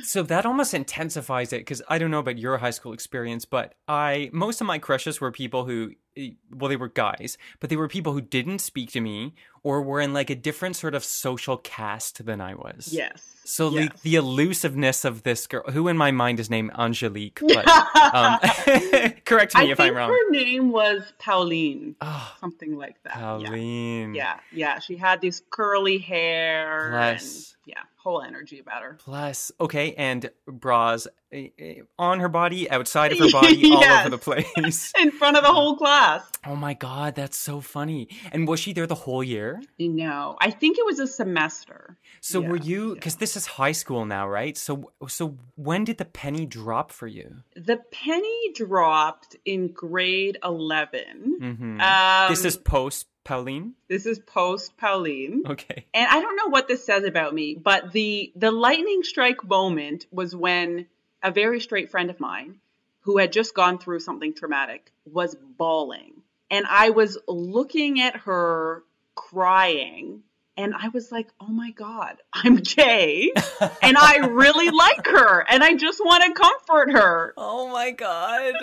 [0.00, 3.74] So that almost intensifies it because I don't know about your high school experience, but
[3.88, 6.07] I most of my crushes were people who eh,
[6.50, 10.00] well they were guys, but they were people who didn't speak to me or were
[10.00, 12.88] in like a different sort of social caste than I was.
[12.92, 13.34] Yes.
[13.44, 13.80] So yes.
[13.80, 17.66] like the elusiveness of this girl, who in my mind is named Angelique, but
[18.14, 18.38] um,
[19.24, 20.10] correct me I if I'm wrong.
[20.10, 23.16] her name was Pauline, Oh, something like that.
[23.16, 23.20] Yeah.
[23.48, 24.14] Pauline.
[24.14, 24.78] Yeah, yeah.
[24.80, 26.92] She had this curly hair.
[26.92, 27.22] And,
[27.64, 28.96] yeah, whole energy about her.
[28.98, 34.08] Plus, okay, and bras eh, eh, on her body, outside of her body, all over
[34.08, 34.92] the place.
[35.00, 36.22] In front of the whole class.
[36.46, 38.08] Oh my god, that's so funny.
[38.32, 39.60] And was she there the whole year?
[39.78, 41.98] No, I think it was a semester.
[42.20, 42.94] So were Yeah, you yeah.
[42.94, 44.56] because this is high school now, right?
[44.56, 47.28] So so when did the penny drop for you?
[47.54, 51.36] The penny dropped in grade 11.
[51.40, 53.74] hmm Um, this is post Pauline.
[53.88, 55.42] this is post Pauline.
[55.46, 55.84] Okay.
[55.92, 60.06] And I don't know what this says about me, but the the lightning strike moment
[60.10, 60.86] was when
[61.22, 62.58] a very straight friend of mine
[63.00, 66.22] who had just gone through something traumatic was bawling.
[66.50, 68.82] And I was looking at her
[69.14, 70.22] crying
[70.56, 73.30] and I was like, "Oh my god, I'm gay
[73.82, 78.54] and I really like her and I just want to comfort her." Oh my god.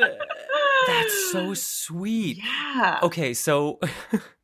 [0.88, 2.39] That's so sweet.
[2.76, 3.00] Yeah.
[3.04, 3.80] Okay, so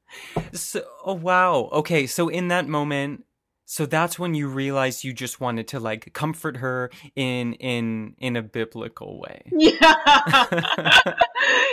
[0.54, 1.69] so oh wow.
[1.71, 3.26] Okay, so in that moment
[3.71, 8.36] so that's when you realized you just wanted to like comfort her in in in
[8.36, 9.43] a biblical way.
[9.50, 9.80] Yeah.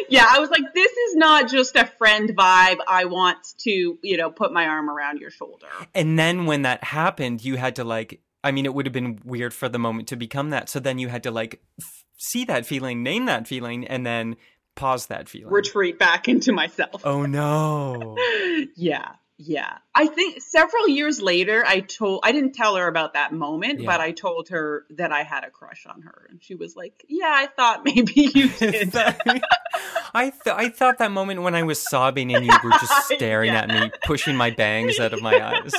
[0.09, 2.77] yeah, I was like, this is not just a friend vibe.
[2.87, 5.67] I want to, you know, put my arm around your shoulder.
[5.93, 9.19] And then when that happened, you had to like I mean it would have been
[9.25, 10.69] weird for the moment to become that.
[10.69, 14.37] So then you had to like f- see that feeling, name that feeling and then
[14.79, 15.53] pause that feeling.
[15.53, 17.03] Retreat back into myself.
[17.05, 18.17] oh no.
[18.77, 19.13] Yeah.
[19.41, 19.79] Yeah.
[19.95, 23.87] I think several years later, I told, I didn't tell her about that moment, Yeah.
[23.87, 26.27] but I told her that I had a crush on her.
[26.29, 28.97] And she was like, yeah, I thought maybe you did.
[28.97, 33.53] I th- I thought that moment when I was sobbing and you were just staring
[33.53, 33.61] Yeah.
[33.61, 35.73] at me, pushing my bangs out of my eyes.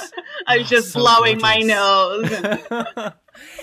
[0.49, 2.29] I was just so blowing my nose.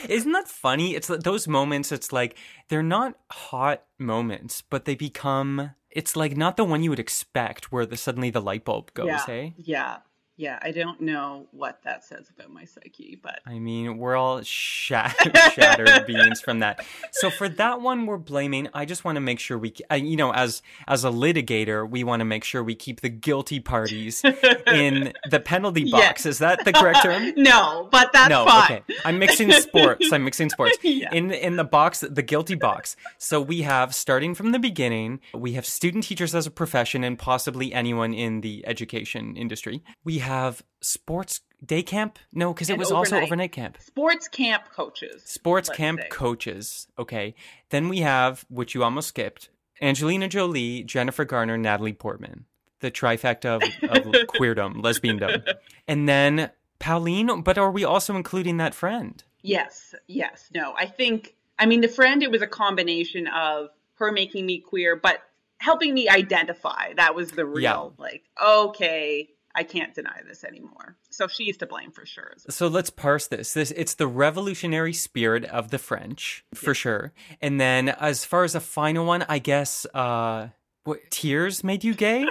[0.09, 0.95] Isn't that funny?
[0.95, 1.93] It's like those moments.
[1.93, 5.73] It's like they're not hot moments, but they become.
[5.91, 9.07] It's like not the one you would expect, where the suddenly the light bulb goes.
[9.09, 9.27] yeah.
[9.27, 9.97] Hey, Yeah.
[10.39, 14.43] Yeah, I don't know what that says about my psyche, but I mean, we're all
[14.43, 15.17] shat-
[15.55, 16.85] shattered beings from that.
[17.13, 18.69] So for that one, we're blaming.
[18.75, 22.21] I just want to make sure we, you know, as as a litigator, we want
[22.21, 24.23] to make sure we keep the guilty parties
[24.67, 26.25] in the penalty box.
[26.25, 26.27] Yes.
[26.27, 27.33] Is that the correct term?
[27.37, 28.65] no, but that's no, fine.
[28.65, 28.83] okay.
[29.07, 30.13] I'm mixing sports.
[30.13, 30.77] I'm mixing sports.
[30.83, 31.15] Yeah.
[31.15, 32.95] In in the box, the guilty box.
[33.17, 37.19] So we have starting from the beginning, we have student teachers as a profession and
[37.19, 39.83] possibly anyone in the education industry.
[40.05, 42.19] We have sports day camp?
[42.33, 43.27] No, because it was also overnight.
[43.27, 43.79] overnight camp.
[43.81, 45.23] Sports camp coaches.
[45.25, 46.09] Sports camp say.
[46.09, 46.87] coaches.
[46.99, 47.35] Okay.
[47.71, 49.49] Then we have, which you almost skipped,
[49.81, 52.45] Angelina Jolie, Jennifer Garner, Natalie Portman.
[52.81, 55.43] The trifecta of, of queerdom, lesbiandom.
[55.89, 59.23] And then Pauline, but are we also including that friend?
[59.43, 60.51] Yes, yes.
[60.55, 64.59] No, I think, I mean, the friend, it was a combination of her making me
[64.59, 65.23] queer, but
[65.59, 66.93] helping me identify.
[66.95, 70.97] That was the real, like, okay, I can't deny this anymore.
[71.11, 72.33] So she's to blame for sure.
[72.37, 72.53] well.
[72.53, 73.55] So let's parse this.
[73.55, 77.13] This it's the revolutionary spirit of the French, for sure.
[77.41, 80.49] And then as far as a final one, I guess uh
[80.85, 82.27] what tears made you gay?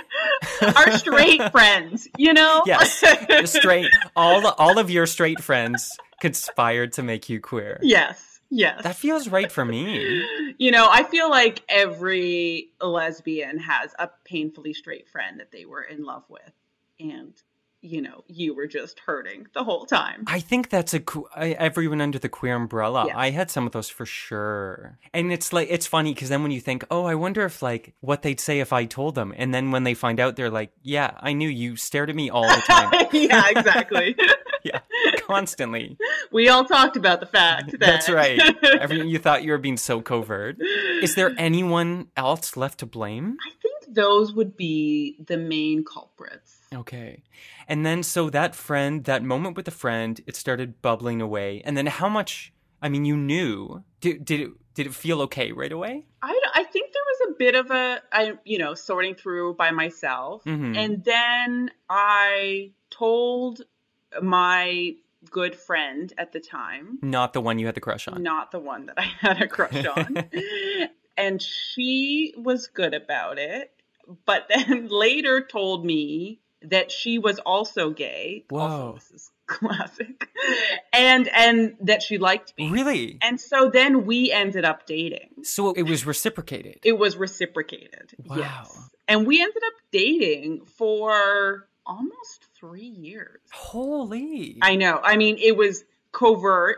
[0.62, 2.64] Our straight friends, you know?
[2.66, 3.04] Yes.
[3.52, 7.80] Straight all all of your straight friends conspired to make you queer.
[7.82, 8.84] yes, yes.
[8.84, 10.54] That feels right for me.
[10.58, 15.82] you know, I feel like every lesbian has a painfully straight friend that they were
[15.82, 16.52] in love with.
[17.00, 17.34] And,
[17.82, 20.24] you know, you were just hurting the whole time.
[20.28, 21.04] I think that's a
[21.38, 23.06] everyone under the queer umbrella.
[23.08, 23.18] Yeah.
[23.18, 24.98] I had some of those for sure.
[25.14, 27.94] And it's like it's funny because then when you think, oh, I wonder if like
[28.00, 30.72] what they'd say if I told them, and then when they find out, they're like,
[30.82, 33.08] yeah, I knew you stared at me all the time.
[33.12, 34.16] yeah, exactly.
[34.64, 34.80] yeah,
[35.28, 35.98] constantly.
[36.32, 38.42] we all talked about the fact that That's right.
[38.64, 40.58] Every, you thought you were being so covert.
[40.60, 43.38] Is there anyone else left to blame?
[43.46, 46.58] I think those would be the main culprits.
[46.74, 47.24] Okay.
[47.68, 51.62] And then, so that friend, that moment with the friend, it started bubbling away.
[51.66, 52.54] And then, how much?
[52.82, 53.84] I mean, you knew.
[54.02, 54.50] Did, did it?
[54.76, 56.06] Did it feel okay right away?
[56.22, 59.72] I, I think there was a bit of a I you know sorting through by
[59.72, 60.76] myself, Mhm.
[60.76, 63.62] and then I told
[64.22, 64.96] my
[65.32, 68.22] good friend at the time, Not the one you had the crush on.
[68.22, 70.30] not the one that I had a crush on,
[71.18, 73.72] and she was good about it,
[74.26, 78.46] but then later told me that she was also gay.
[78.50, 78.60] Whoa.
[78.60, 80.28] Also, this is classic,
[80.94, 82.70] and and that she liked me.
[82.70, 83.18] Really?
[83.22, 85.30] And so then we ended up dating.
[85.44, 86.80] So it was reciprocated.
[86.84, 88.14] It was reciprocated.
[88.26, 88.38] Wow.
[88.38, 88.90] Yes.
[89.08, 93.42] And we ended up dating for almost three years.
[93.52, 94.58] Holy.
[94.62, 95.00] I know.
[95.04, 96.78] I mean, it was covert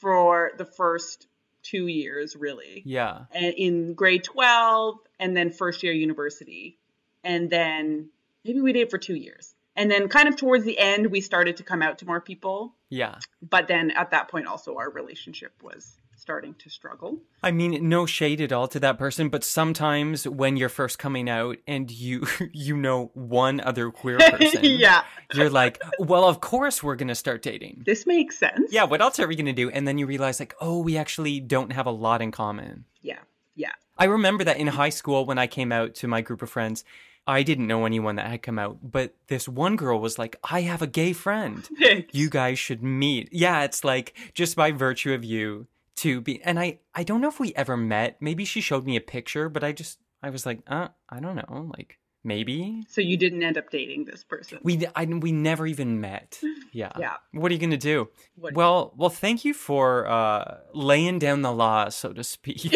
[0.00, 1.28] for the first
[1.62, 2.82] two years, really.
[2.86, 3.24] yeah.
[3.32, 6.78] And in grade 12 and then first year university.
[7.24, 8.10] And then
[8.44, 9.54] maybe we dated for two years.
[9.76, 12.74] And then kind of towards the end, we started to come out to more people.
[12.90, 13.18] Yeah.
[13.40, 17.20] But then at that point, also, our relationship was starting to struggle.
[17.42, 21.30] I mean, no shade at all to that person, but sometimes when you're first coming
[21.30, 25.04] out and you you know one other queer person, yeah.
[25.32, 27.82] you're like, well, of course we're gonna start dating.
[27.86, 28.72] This makes sense.
[28.72, 29.70] Yeah, what else are we gonna do?
[29.70, 32.84] And then you realize like, oh, we actually don't have a lot in common.
[33.00, 33.20] Yeah.
[33.54, 33.72] Yeah.
[33.98, 36.84] I remember that in high school when I came out to my group of friends,
[37.26, 40.62] I didn't know anyone that had come out, but this one girl was like, I
[40.62, 41.68] have a gay friend.
[42.12, 43.28] You guys should meet.
[43.32, 47.28] Yeah, it's like just by virtue of you to be and I I don't know
[47.28, 48.16] if we ever met.
[48.20, 51.36] Maybe she showed me a picture, but I just I was like, "Uh, I don't
[51.36, 54.58] know, like maybe." So you didn't end up dating this person.
[54.62, 56.38] We I, we never even met.
[56.70, 56.92] Yeah.
[56.98, 57.16] Yeah.
[57.32, 58.08] What are you going to do?
[58.36, 62.60] What- Well, well, thank you for uh laying down the law, so to speak.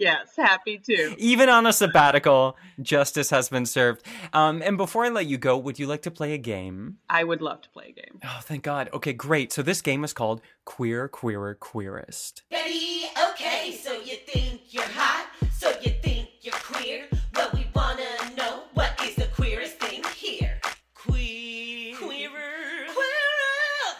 [0.00, 1.14] yes, happy to.
[1.18, 4.04] Even on a sabbatical, justice has been served.
[4.32, 6.98] Um, and before I let you go, would you like to play a game?
[7.08, 8.18] I would love to play a game.
[8.24, 8.88] Oh, thank God.
[8.92, 9.52] Okay, great.
[9.52, 12.42] So this game is called Queer, Queerer, Queerest.
[12.50, 14.39] Betty, okay, so you think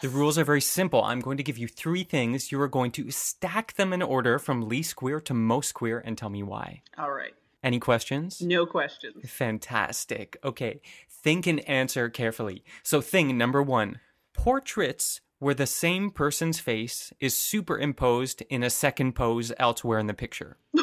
[0.01, 1.05] The rules are very simple.
[1.05, 2.51] I'm going to give you three things.
[2.51, 6.17] You are going to stack them in order from least queer to most queer and
[6.17, 6.83] tell me why.
[6.97, 7.35] All right.
[7.63, 8.41] Any questions?
[8.41, 9.31] No questions.
[9.31, 10.39] Fantastic.
[10.43, 12.65] Okay, think and answer carefully.
[12.83, 14.01] So, thing number one
[14.33, 20.15] portraits where the same person's face is superimposed in a second pose elsewhere in the
[20.15, 20.57] picture.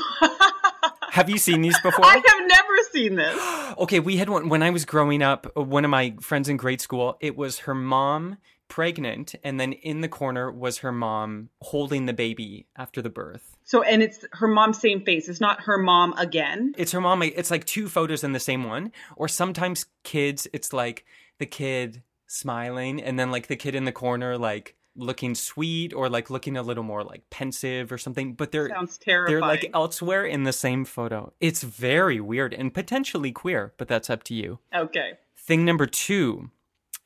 [1.11, 2.05] Have you seen these before?
[2.05, 3.37] I have never seen this.
[3.77, 5.55] Okay, we had one when I was growing up.
[5.55, 10.01] One of my friends in grade school, it was her mom pregnant, and then in
[10.01, 13.57] the corner was her mom holding the baby after the birth.
[13.63, 15.27] So, and it's her mom's same face.
[15.27, 16.73] It's not her mom again.
[16.77, 17.23] It's her mom.
[17.23, 18.91] It's like two photos in the same one.
[19.15, 21.05] Or sometimes kids, it's like
[21.39, 26.09] the kid smiling and then like the kid in the corner like looking sweet or
[26.09, 28.69] like looking a little more like pensive or something but they're
[29.05, 34.09] they're like elsewhere in the same photo it's very weird and potentially queer but that's
[34.09, 35.13] up to you okay.
[35.37, 36.49] thing number 2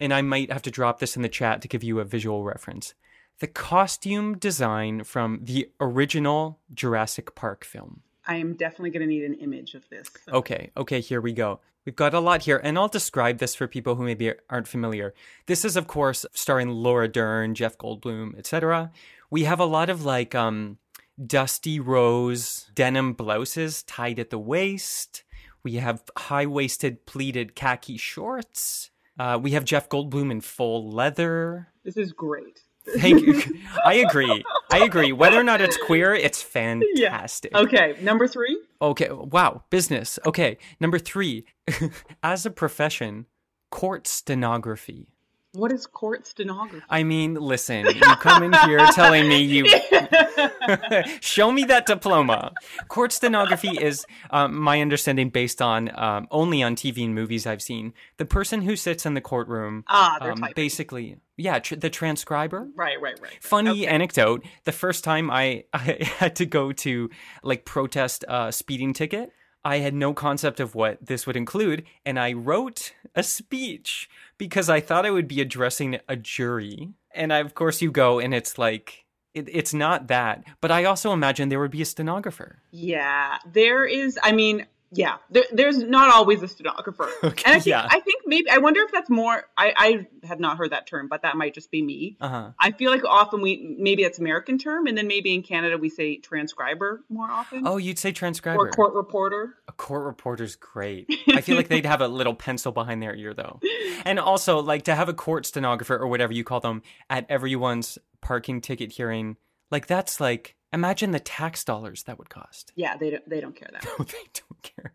[0.02, 2.44] and I might have to drop this in the chat to give you a visual
[2.44, 2.94] reference
[3.40, 9.24] the costume design from the original Jurassic Park film I am definitely going to need
[9.24, 10.08] an image of this.
[10.26, 11.60] so- Okay, okay, here we go.
[11.86, 15.16] We've got a lot here, and I'll describe this for people who maybe aren't familiar.
[15.48, 18.92] This is, of course, starring Laura Dern, Jeff Goldblum, etc.
[19.32, 20.78] We have a lot of like um,
[21.26, 25.24] dusty rose denim blouses tied at the waist.
[25.64, 28.92] We have high waisted pleated khaki shorts.
[29.22, 31.68] Uh, we have Jeff Goldblum in full leather.
[31.86, 32.62] This is great.
[32.98, 33.40] Thank you.
[33.86, 34.44] I agree.
[34.72, 35.12] I agree.
[35.12, 37.54] Whether or not it's queer, it's fantastic.
[37.54, 38.60] Okay, number three.
[38.82, 39.10] Okay.
[39.12, 39.64] Wow.
[39.70, 40.18] Business.
[40.26, 40.58] Okay.
[40.80, 41.46] Number three,
[42.24, 43.28] as a profession,
[43.70, 45.14] court stenography.
[45.54, 46.86] What is court stenography?
[46.90, 49.66] I mean, listen, you come in here telling me you
[51.20, 52.54] show me that diploma.
[52.88, 57.62] Court stenography is, um, my understanding, based on um, only on TV and movies I've
[57.62, 57.94] seen.
[58.16, 62.70] The person who sits in the courtroom, Ah, um, basically, yeah, tr- the transcriber.
[62.74, 63.38] Right, right, right.
[63.42, 67.10] Funny anecdote: the first time I, I had to go to
[67.44, 69.34] like protest a speeding ticket,
[69.64, 74.10] I had no concept of what this would include, and I wrote a speech
[74.42, 76.96] because I thought I would be addressing a jury.
[77.14, 80.44] And I, of course, you go, and it's like it, it's not that.
[80.62, 82.58] But I also imagine there would be a stenographer.
[82.72, 84.18] Yeah, there is.
[84.24, 87.88] I mean, yeah, there, there's not always a stenographer, Okay, and I think yeah.
[87.90, 89.44] I think maybe I wonder if that's more.
[89.58, 92.18] I I have not heard that term, but that might just be me.
[92.20, 92.52] Uh huh.
[92.60, 95.90] I feel like often we maybe that's American term, and then maybe in Canada we
[95.90, 98.60] say transcriber more often, Oh, you'd say transcriber.
[98.60, 99.56] or court reporter.
[99.68, 101.08] A court reporter's great.
[101.30, 103.60] I feel like they'd have a little pencil behind their ear though.
[104.06, 107.98] And also like to have a court stenographer or whatever you call them at everyone's
[108.22, 109.38] parking ticket hearing,
[109.72, 112.72] like that's like imagine the tax dollars that would cost.
[112.76, 113.86] Yeah, they don't they don't care that.
[114.00, 114.94] Oh, they don't care.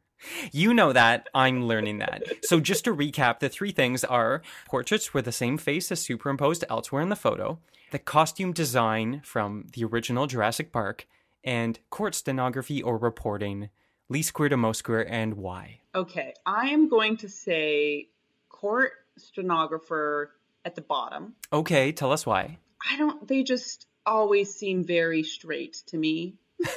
[0.52, 1.28] You know that.
[1.34, 2.22] I'm learning that.
[2.42, 6.64] So, just to recap, the three things are portraits where the same face is superimposed
[6.68, 7.58] elsewhere in the photo,
[7.90, 11.06] the costume design from the original Jurassic Park,
[11.44, 13.70] and court stenography or reporting,
[14.08, 15.80] least queer to most queer, and why.
[15.94, 18.08] Okay, I am going to say
[18.48, 20.32] court stenographer
[20.64, 21.34] at the bottom.
[21.52, 22.58] Okay, tell us why.
[22.90, 23.26] I don't.
[23.28, 26.34] They just always seem very straight to me.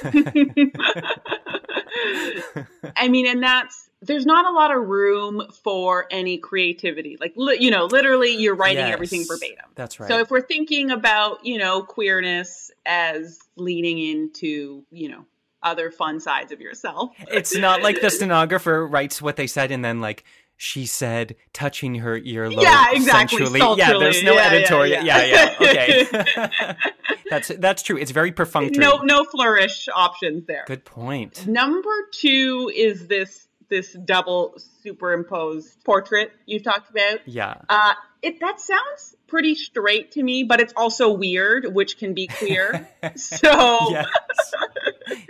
[2.96, 7.16] I mean, and that's there's not a lot of room for any creativity.
[7.20, 9.66] Like, li- you know, literally, you're writing Yes, everything verbatim.
[9.74, 10.08] That's right.
[10.08, 15.26] So if we're thinking about, you know, queerness as leaning into, you know,
[15.62, 17.10] other fun sides of yourself.
[17.30, 20.24] it's not like the stenographer writes what they said and then like
[20.56, 23.76] she said touching her earlobe Yeah, exactly, sensually.
[23.76, 25.04] Yeah, there's no Yeah, yeah, editorial.
[25.04, 25.24] yeah.
[25.24, 25.68] Yeah, yeah.
[25.68, 26.76] Okay.
[27.30, 27.96] that's that's true.
[27.96, 28.84] It's very perfunctory.
[28.84, 30.64] No, no flourish options there.
[30.66, 31.46] Good point.
[31.46, 37.26] Number two is this this double superimposed portrait you've talked about.
[37.26, 37.54] Yeah.
[37.68, 42.26] Uh, it that sounds pretty straight to me, but it's also weird, which can be
[42.26, 42.88] queer.
[43.16, 44.06] so Yes.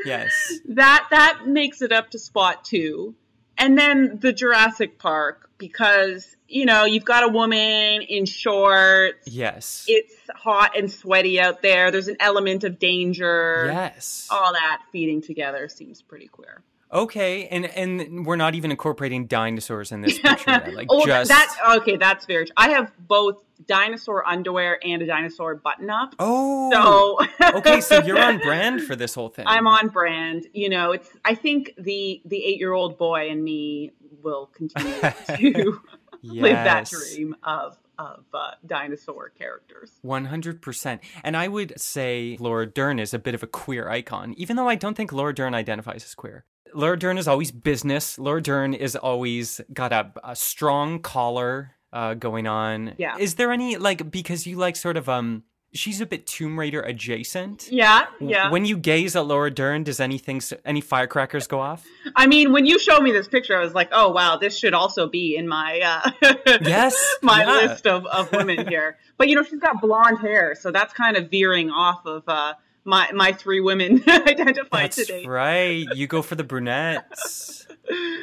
[0.05, 0.53] yes.
[0.70, 3.14] that that makes it up to spot two.
[3.59, 9.28] And then the Jurassic Park, because you know you've got a woman in shorts.
[9.28, 9.84] Yes.
[9.86, 11.92] It's hot and sweaty out there.
[11.92, 13.70] There's an element of danger.
[13.72, 14.26] yes.
[14.30, 16.64] All that feeding together seems pretty queer.
[16.92, 20.50] Okay, and and we're not even incorporating dinosaurs in this picture.
[20.50, 20.74] yet.
[20.74, 21.96] Like oh, just that okay.
[21.96, 22.46] That's very.
[22.46, 22.54] True.
[22.56, 23.36] I have both
[23.66, 26.14] dinosaur underwear and a dinosaur button up.
[26.18, 26.70] Oh.
[26.72, 29.44] So okay, so you're on brand for this whole thing.
[29.46, 30.46] I'm on brand.
[30.52, 31.08] You know, it's.
[31.24, 33.92] I think the the eight year old boy and me
[34.22, 35.00] will continue
[35.36, 35.80] to
[36.22, 39.92] live that dream of of uh, dinosaur characters.
[40.02, 41.00] 100%.
[41.22, 44.68] And I would say Laura Dern is a bit of a queer icon, even though
[44.68, 46.46] I don't think Laura Dern identifies as queer.
[46.72, 48.18] Laura Dern is always business.
[48.18, 52.94] Laura Dern is always got a, a strong collar uh, going on.
[52.96, 53.18] Yeah.
[53.18, 55.42] Is there any, like, because you like sort of, um,
[55.72, 57.68] she's a bit Tomb Raider adjacent.
[57.70, 58.50] Yeah, yeah.
[58.50, 61.86] When you gaze at Laura Dern, does anything, any firecrackers go off?
[62.16, 64.74] I mean, when you showed me this picture, I was like, oh wow, this should
[64.74, 65.80] also be in my
[66.22, 67.68] uh, Yes, my yeah.
[67.68, 68.98] list of, of women here.
[69.16, 72.54] But you know, she's got blonde hair, so that's kind of veering off of uh,
[72.84, 75.24] my my three women identified That's today.
[75.26, 75.86] right.
[75.94, 77.66] You go for the brunettes.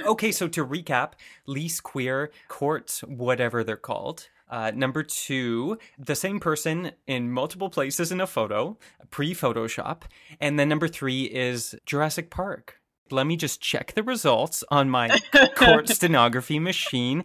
[0.06, 1.12] Okay, so to recap,
[1.46, 4.30] least queer, courts, whatever they're called.
[4.50, 8.78] Uh, number two, the same person in multiple places in a photo,
[9.10, 10.04] pre Photoshop.
[10.40, 12.80] And then number three is Jurassic Park.
[13.12, 15.18] Let me just check the results on my
[15.56, 17.24] court stenography machine.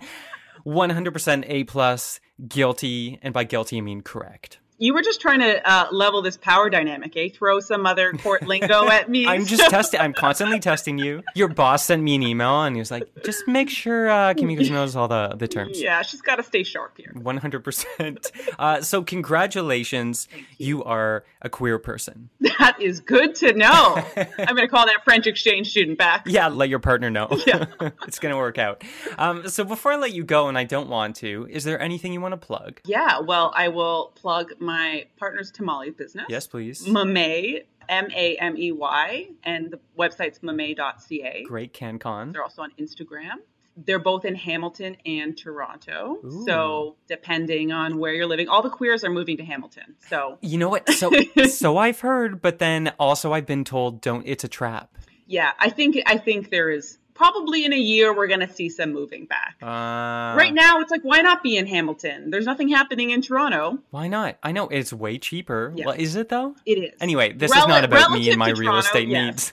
[0.67, 4.59] 100% A plus, guilty, and by guilty I mean correct.
[4.83, 7.29] You were just trying to uh, level this power dynamic, eh?
[7.33, 9.29] Throw some other court lingo at me.
[9.29, 10.01] I'm just testing.
[10.01, 11.23] I'm constantly testing you.
[11.37, 14.65] Your boss sent me an email and he was like, "Just make sure uh, Kimiko
[14.73, 17.13] knows all the the terms." Yeah, she's got to stay sharp here.
[17.15, 18.33] 100%.
[18.59, 20.27] Uh, so congratulations,
[20.59, 22.31] you are a queer person.
[22.59, 24.05] That is good to know.
[24.17, 26.25] I'm going to call that French exchange student back.
[26.27, 27.29] Yeah, let your partner know.
[27.47, 27.67] Yeah.
[28.07, 28.83] it's gonna work out.
[29.19, 32.13] Um, so before I let you go, and I don't want to, is there anything
[32.13, 32.81] you want to plug?
[32.85, 34.72] Yeah, well, I will plug my
[35.17, 36.27] partner's tamale business.
[36.29, 36.87] Yes, please.
[36.87, 41.45] Mamey, M A M E Y, and the website's mamey.ca.
[41.45, 42.33] Great CanCon.
[42.33, 43.37] They're also on Instagram.
[43.75, 46.19] They're both in Hamilton and Toronto.
[46.25, 46.45] Ooh.
[46.45, 49.95] So, depending on where you're living, all the queers are moving to Hamilton.
[50.09, 50.89] So, You know what?
[50.91, 51.11] So
[51.49, 54.25] so I've heard, but then also I've been told don't.
[54.27, 54.99] It's a trap.
[55.27, 58.69] yeah, I think I think there is probably in a year we're going to see
[58.69, 59.55] some moving back.
[59.63, 62.31] Uh, right now, it's like why not be in Hamilton?
[62.31, 63.79] There's nothing happening in Toronto.
[63.91, 64.39] Why not?
[64.43, 65.73] I know it's way cheaper.
[65.77, 65.87] Yeah.
[65.87, 66.57] Well, is it though?
[66.67, 67.01] It is.
[67.01, 69.53] Anyway, this Rel- is not about me and my real Toronto, estate yes.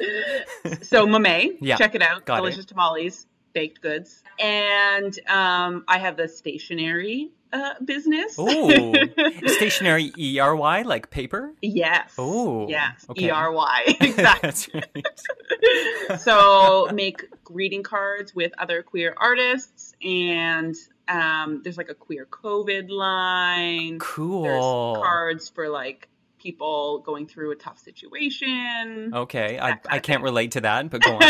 [0.66, 0.88] needs.
[0.88, 2.26] so Mamey, Yeah, check it out.
[2.26, 2.42] got it.
[2.42, 8.36] Delicious tamales, baked goods, and um, I have the stationery uh, business.
[8.38, 8.94] Oh,
[9.48, 11.52] stationary E R Y like paper.
[11.62, 12.14] yes.
[12.18, 13.06] Oh, yes.
[13.10, 13.26] okay.
[13.28, 14.82] E R Y exactly.
[14.96, 16.20] Right.
[16.20, 20.76] so make greeting cards with other queer artists, and
[21.08, 24.00] um, there's like a queer COVID line.
[24.00, 24.44] Cool.
[24.44, 24.64] There's
[25.04, 29.12] cards for like people going through a tough situation.
[29.14, 31.22] Okay, I, I can't relate to that, but go on.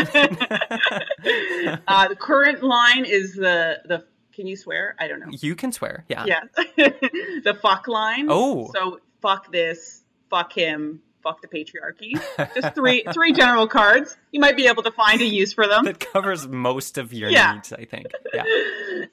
[1.88, 4.05] uh, the current line is the the.
[4.39, 4.95] Can you swear?
[4.97, 5.27] I don't know.
[5.31, 6.05] you can swear.
[6.07, 6.23] Yeah.
[6.25, 6.39] Yeah,
[6.77, 8.27] the fuck line.
[8.29, 8.71] Oh.
[8.73, 12.13] so fuck this, fuck him, fuck the patriarchy.
[12.55, 14.15] Just three three general cards.
[14.31, 15.83] You might be able to find a use for them.
[15.83, 17.55] That covers most of your Yeah.
[17.55, 18.07] needs, I think.
[18.33, 18.43] Yeah.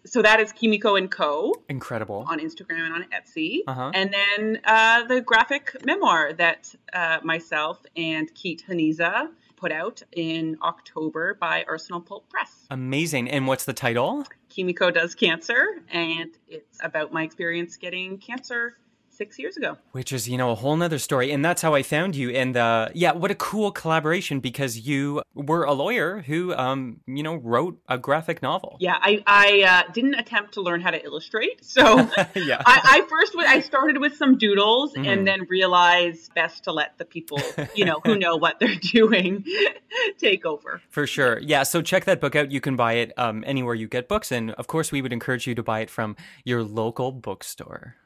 [0.04, 1.52] So that is Kimiko and Co.
[1.68, 2.24] Incredible.
[2.28, 3.58] on Instagram and on Etsy.
[3.66, 3.90] Uh-huh.
[3.92, 10.58] And then uh, the graphic memoir that uh, myself and Keet Geniza put out in
[10.62, 12.66] October by Arsenal Pulp Press.
[12.70, 13.28] Amazing.
[13.30, 14.24] And what's the title?
[14.56, 18.78] Kimiko Does Cancer, and it's about my experience getting cancer
[19.16, 19.76] six years ago.
[19.92, 21.32] Which is, you know, a whole nother story.
[21.32, 22.30] And that's how I found you.
[22.30, 27.22] And uh, yeah, what a cool collaboration because you were a lawyer who, um, you
[27.22, 28.76] know, wrote a graphic novel.
[28.80, 31.64] Yeah, I, I uh, didn't attempt to learn how to illustrate.
[31.64, 31.82] So
[32.34, 32.62] yeah.
[32.66, 35.06] I, I first I started with some doodles Mhm.
[35.06, 37.40] and then realized best to let the people,
[37.74, 39.44] you know, who know what they're doing
[40.18, 40.80] take over.
[40.90, 41.38] For sure.
[41.40, 41.62] Yeah.
[41.62, 42.50] So check that book out.
[42.50, 44.30] You can buy it um, anywhere you get books.
[44.32, 47.96] And of course, we would encourage you to buy it from your local bookstore.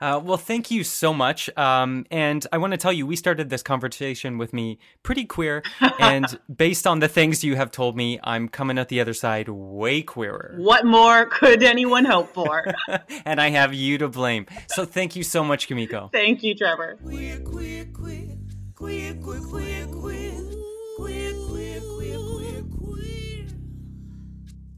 [0.00, 1.48] Uh, well, thank you so much.
[1.56, 5.62] Um, and I want to tell you, we started this conversation with me pretty queer.
[5.98, 9.48] and based on the things you have told me, I'm coming out the other side
[9.48, 10.54] way queerer.
[10.58, 12.64] What more could anyone hope for?
[13.24, 14.46] and I have you to blame.
[14.68, 16.10] So thank you so much, Kimiko.
[16.12, 16.98] Thank you, Trevor.
[17.02, 18.36] Queer, queer, queer.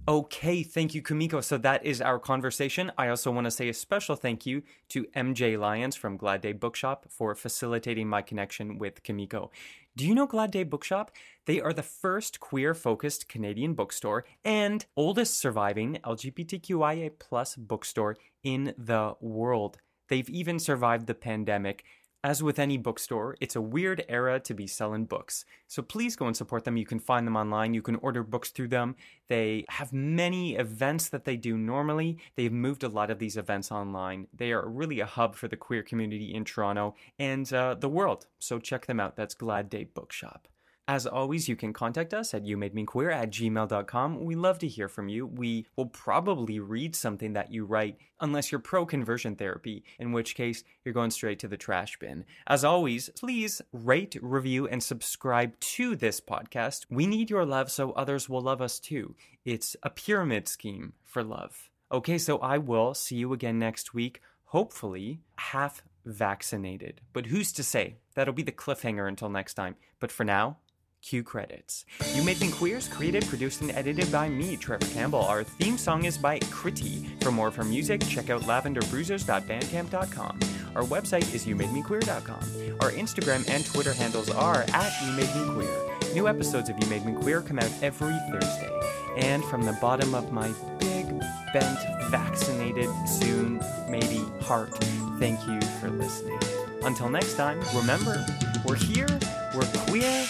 [0.09, 1.43] Okay, thank you, Kimiko.
[1.43, 2.91] So that is our conversation.
[2.97, 6.53] I also want to say a special thank you to MJ Lyons from Glad Day
[6.55, 9.51] Bookshop for facilitating my connection with Kimiko.
[9.99, 11.11] Do you know Glad Day Bookshop?
[11.45, 17.11] They are the first queer focused Canadian bookstore and oldest surviving LGBTQIA
[17.59, 19.77] bookstore in the world.
[20.09, 21.85] They've even survived the pandemic.
[22.25, 25.45] As with any bookstore, it's a weird era to be selling books.
[25.69, 26.77] So please go and support them.
[26.77, 27.75] You can find them online.
[27.75, 28.97] You can order books through them.
[29.29, 32.19] They have many events that they do normally.
[32.35, 34.27] They've moved a lot of these events online.
[34.35, 38.27] They are really a hub for the queer community in Toronto and uh, the world.
[38.41, 39.15] So check them out.
[39.15, 40.49] That's Glad Day Bookshop.
[40.89, 44.25] As always, you can contact us at youmademequeer at gmail.com.
[44.25, 45.27] We love to hear from you.
[45.27, 50.35] We will probably read something that you write, unless you're pro conversion therapy, in which
[50.35, 52.25] case you're going straight to the trash bin.
[52.47, 56.87] As always, please rate, review, and subscribe to this podcast.
[56.89, 59.15] We need your love so others will love us too.
[59.45, 61.69] It's a pyramid scheme for love.
[61.93, 67.03] Okay, so I will see you again next week, hopefully half vaccinated.
[67.13, 67.97] But who's to say?
[68.15, 69.77] That'll be the cliffhanger until next time.
[70.01, 70.57] But for now,
[71.03, 71.85] Cue credits.
[72.15, 75.23] You Made Me Queer is created, produced, and edited by me, Trevor Campbell.
[75.23, 77.23] Our theme song is by Critty.
[77.23, 80.41] For more of her music, check out lavenderbruisers.bandcamp.com.
[80.75, 82.79] Our website is youmademequeer.com.
[82.81, 86.15] Our Instagram and Twitter handles are at You Made Me Queer.
[86.15, 88.71] New episodes of You Made Me Queer come out every Thursday.
[89.17, 91.09] And from the bottom of my big,
[91.53, 91.79] bent,
[92.11, 94.73] vaccinated, soon, maybe heart,
[95.19, 96.39] thank you for listening.
[96.83, 98.25] Until next time, remember,
[98.65, 99.09] we're here,
[99.55, 100.27] we're queer,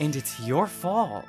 [0.00, 1.26] and it's your fault.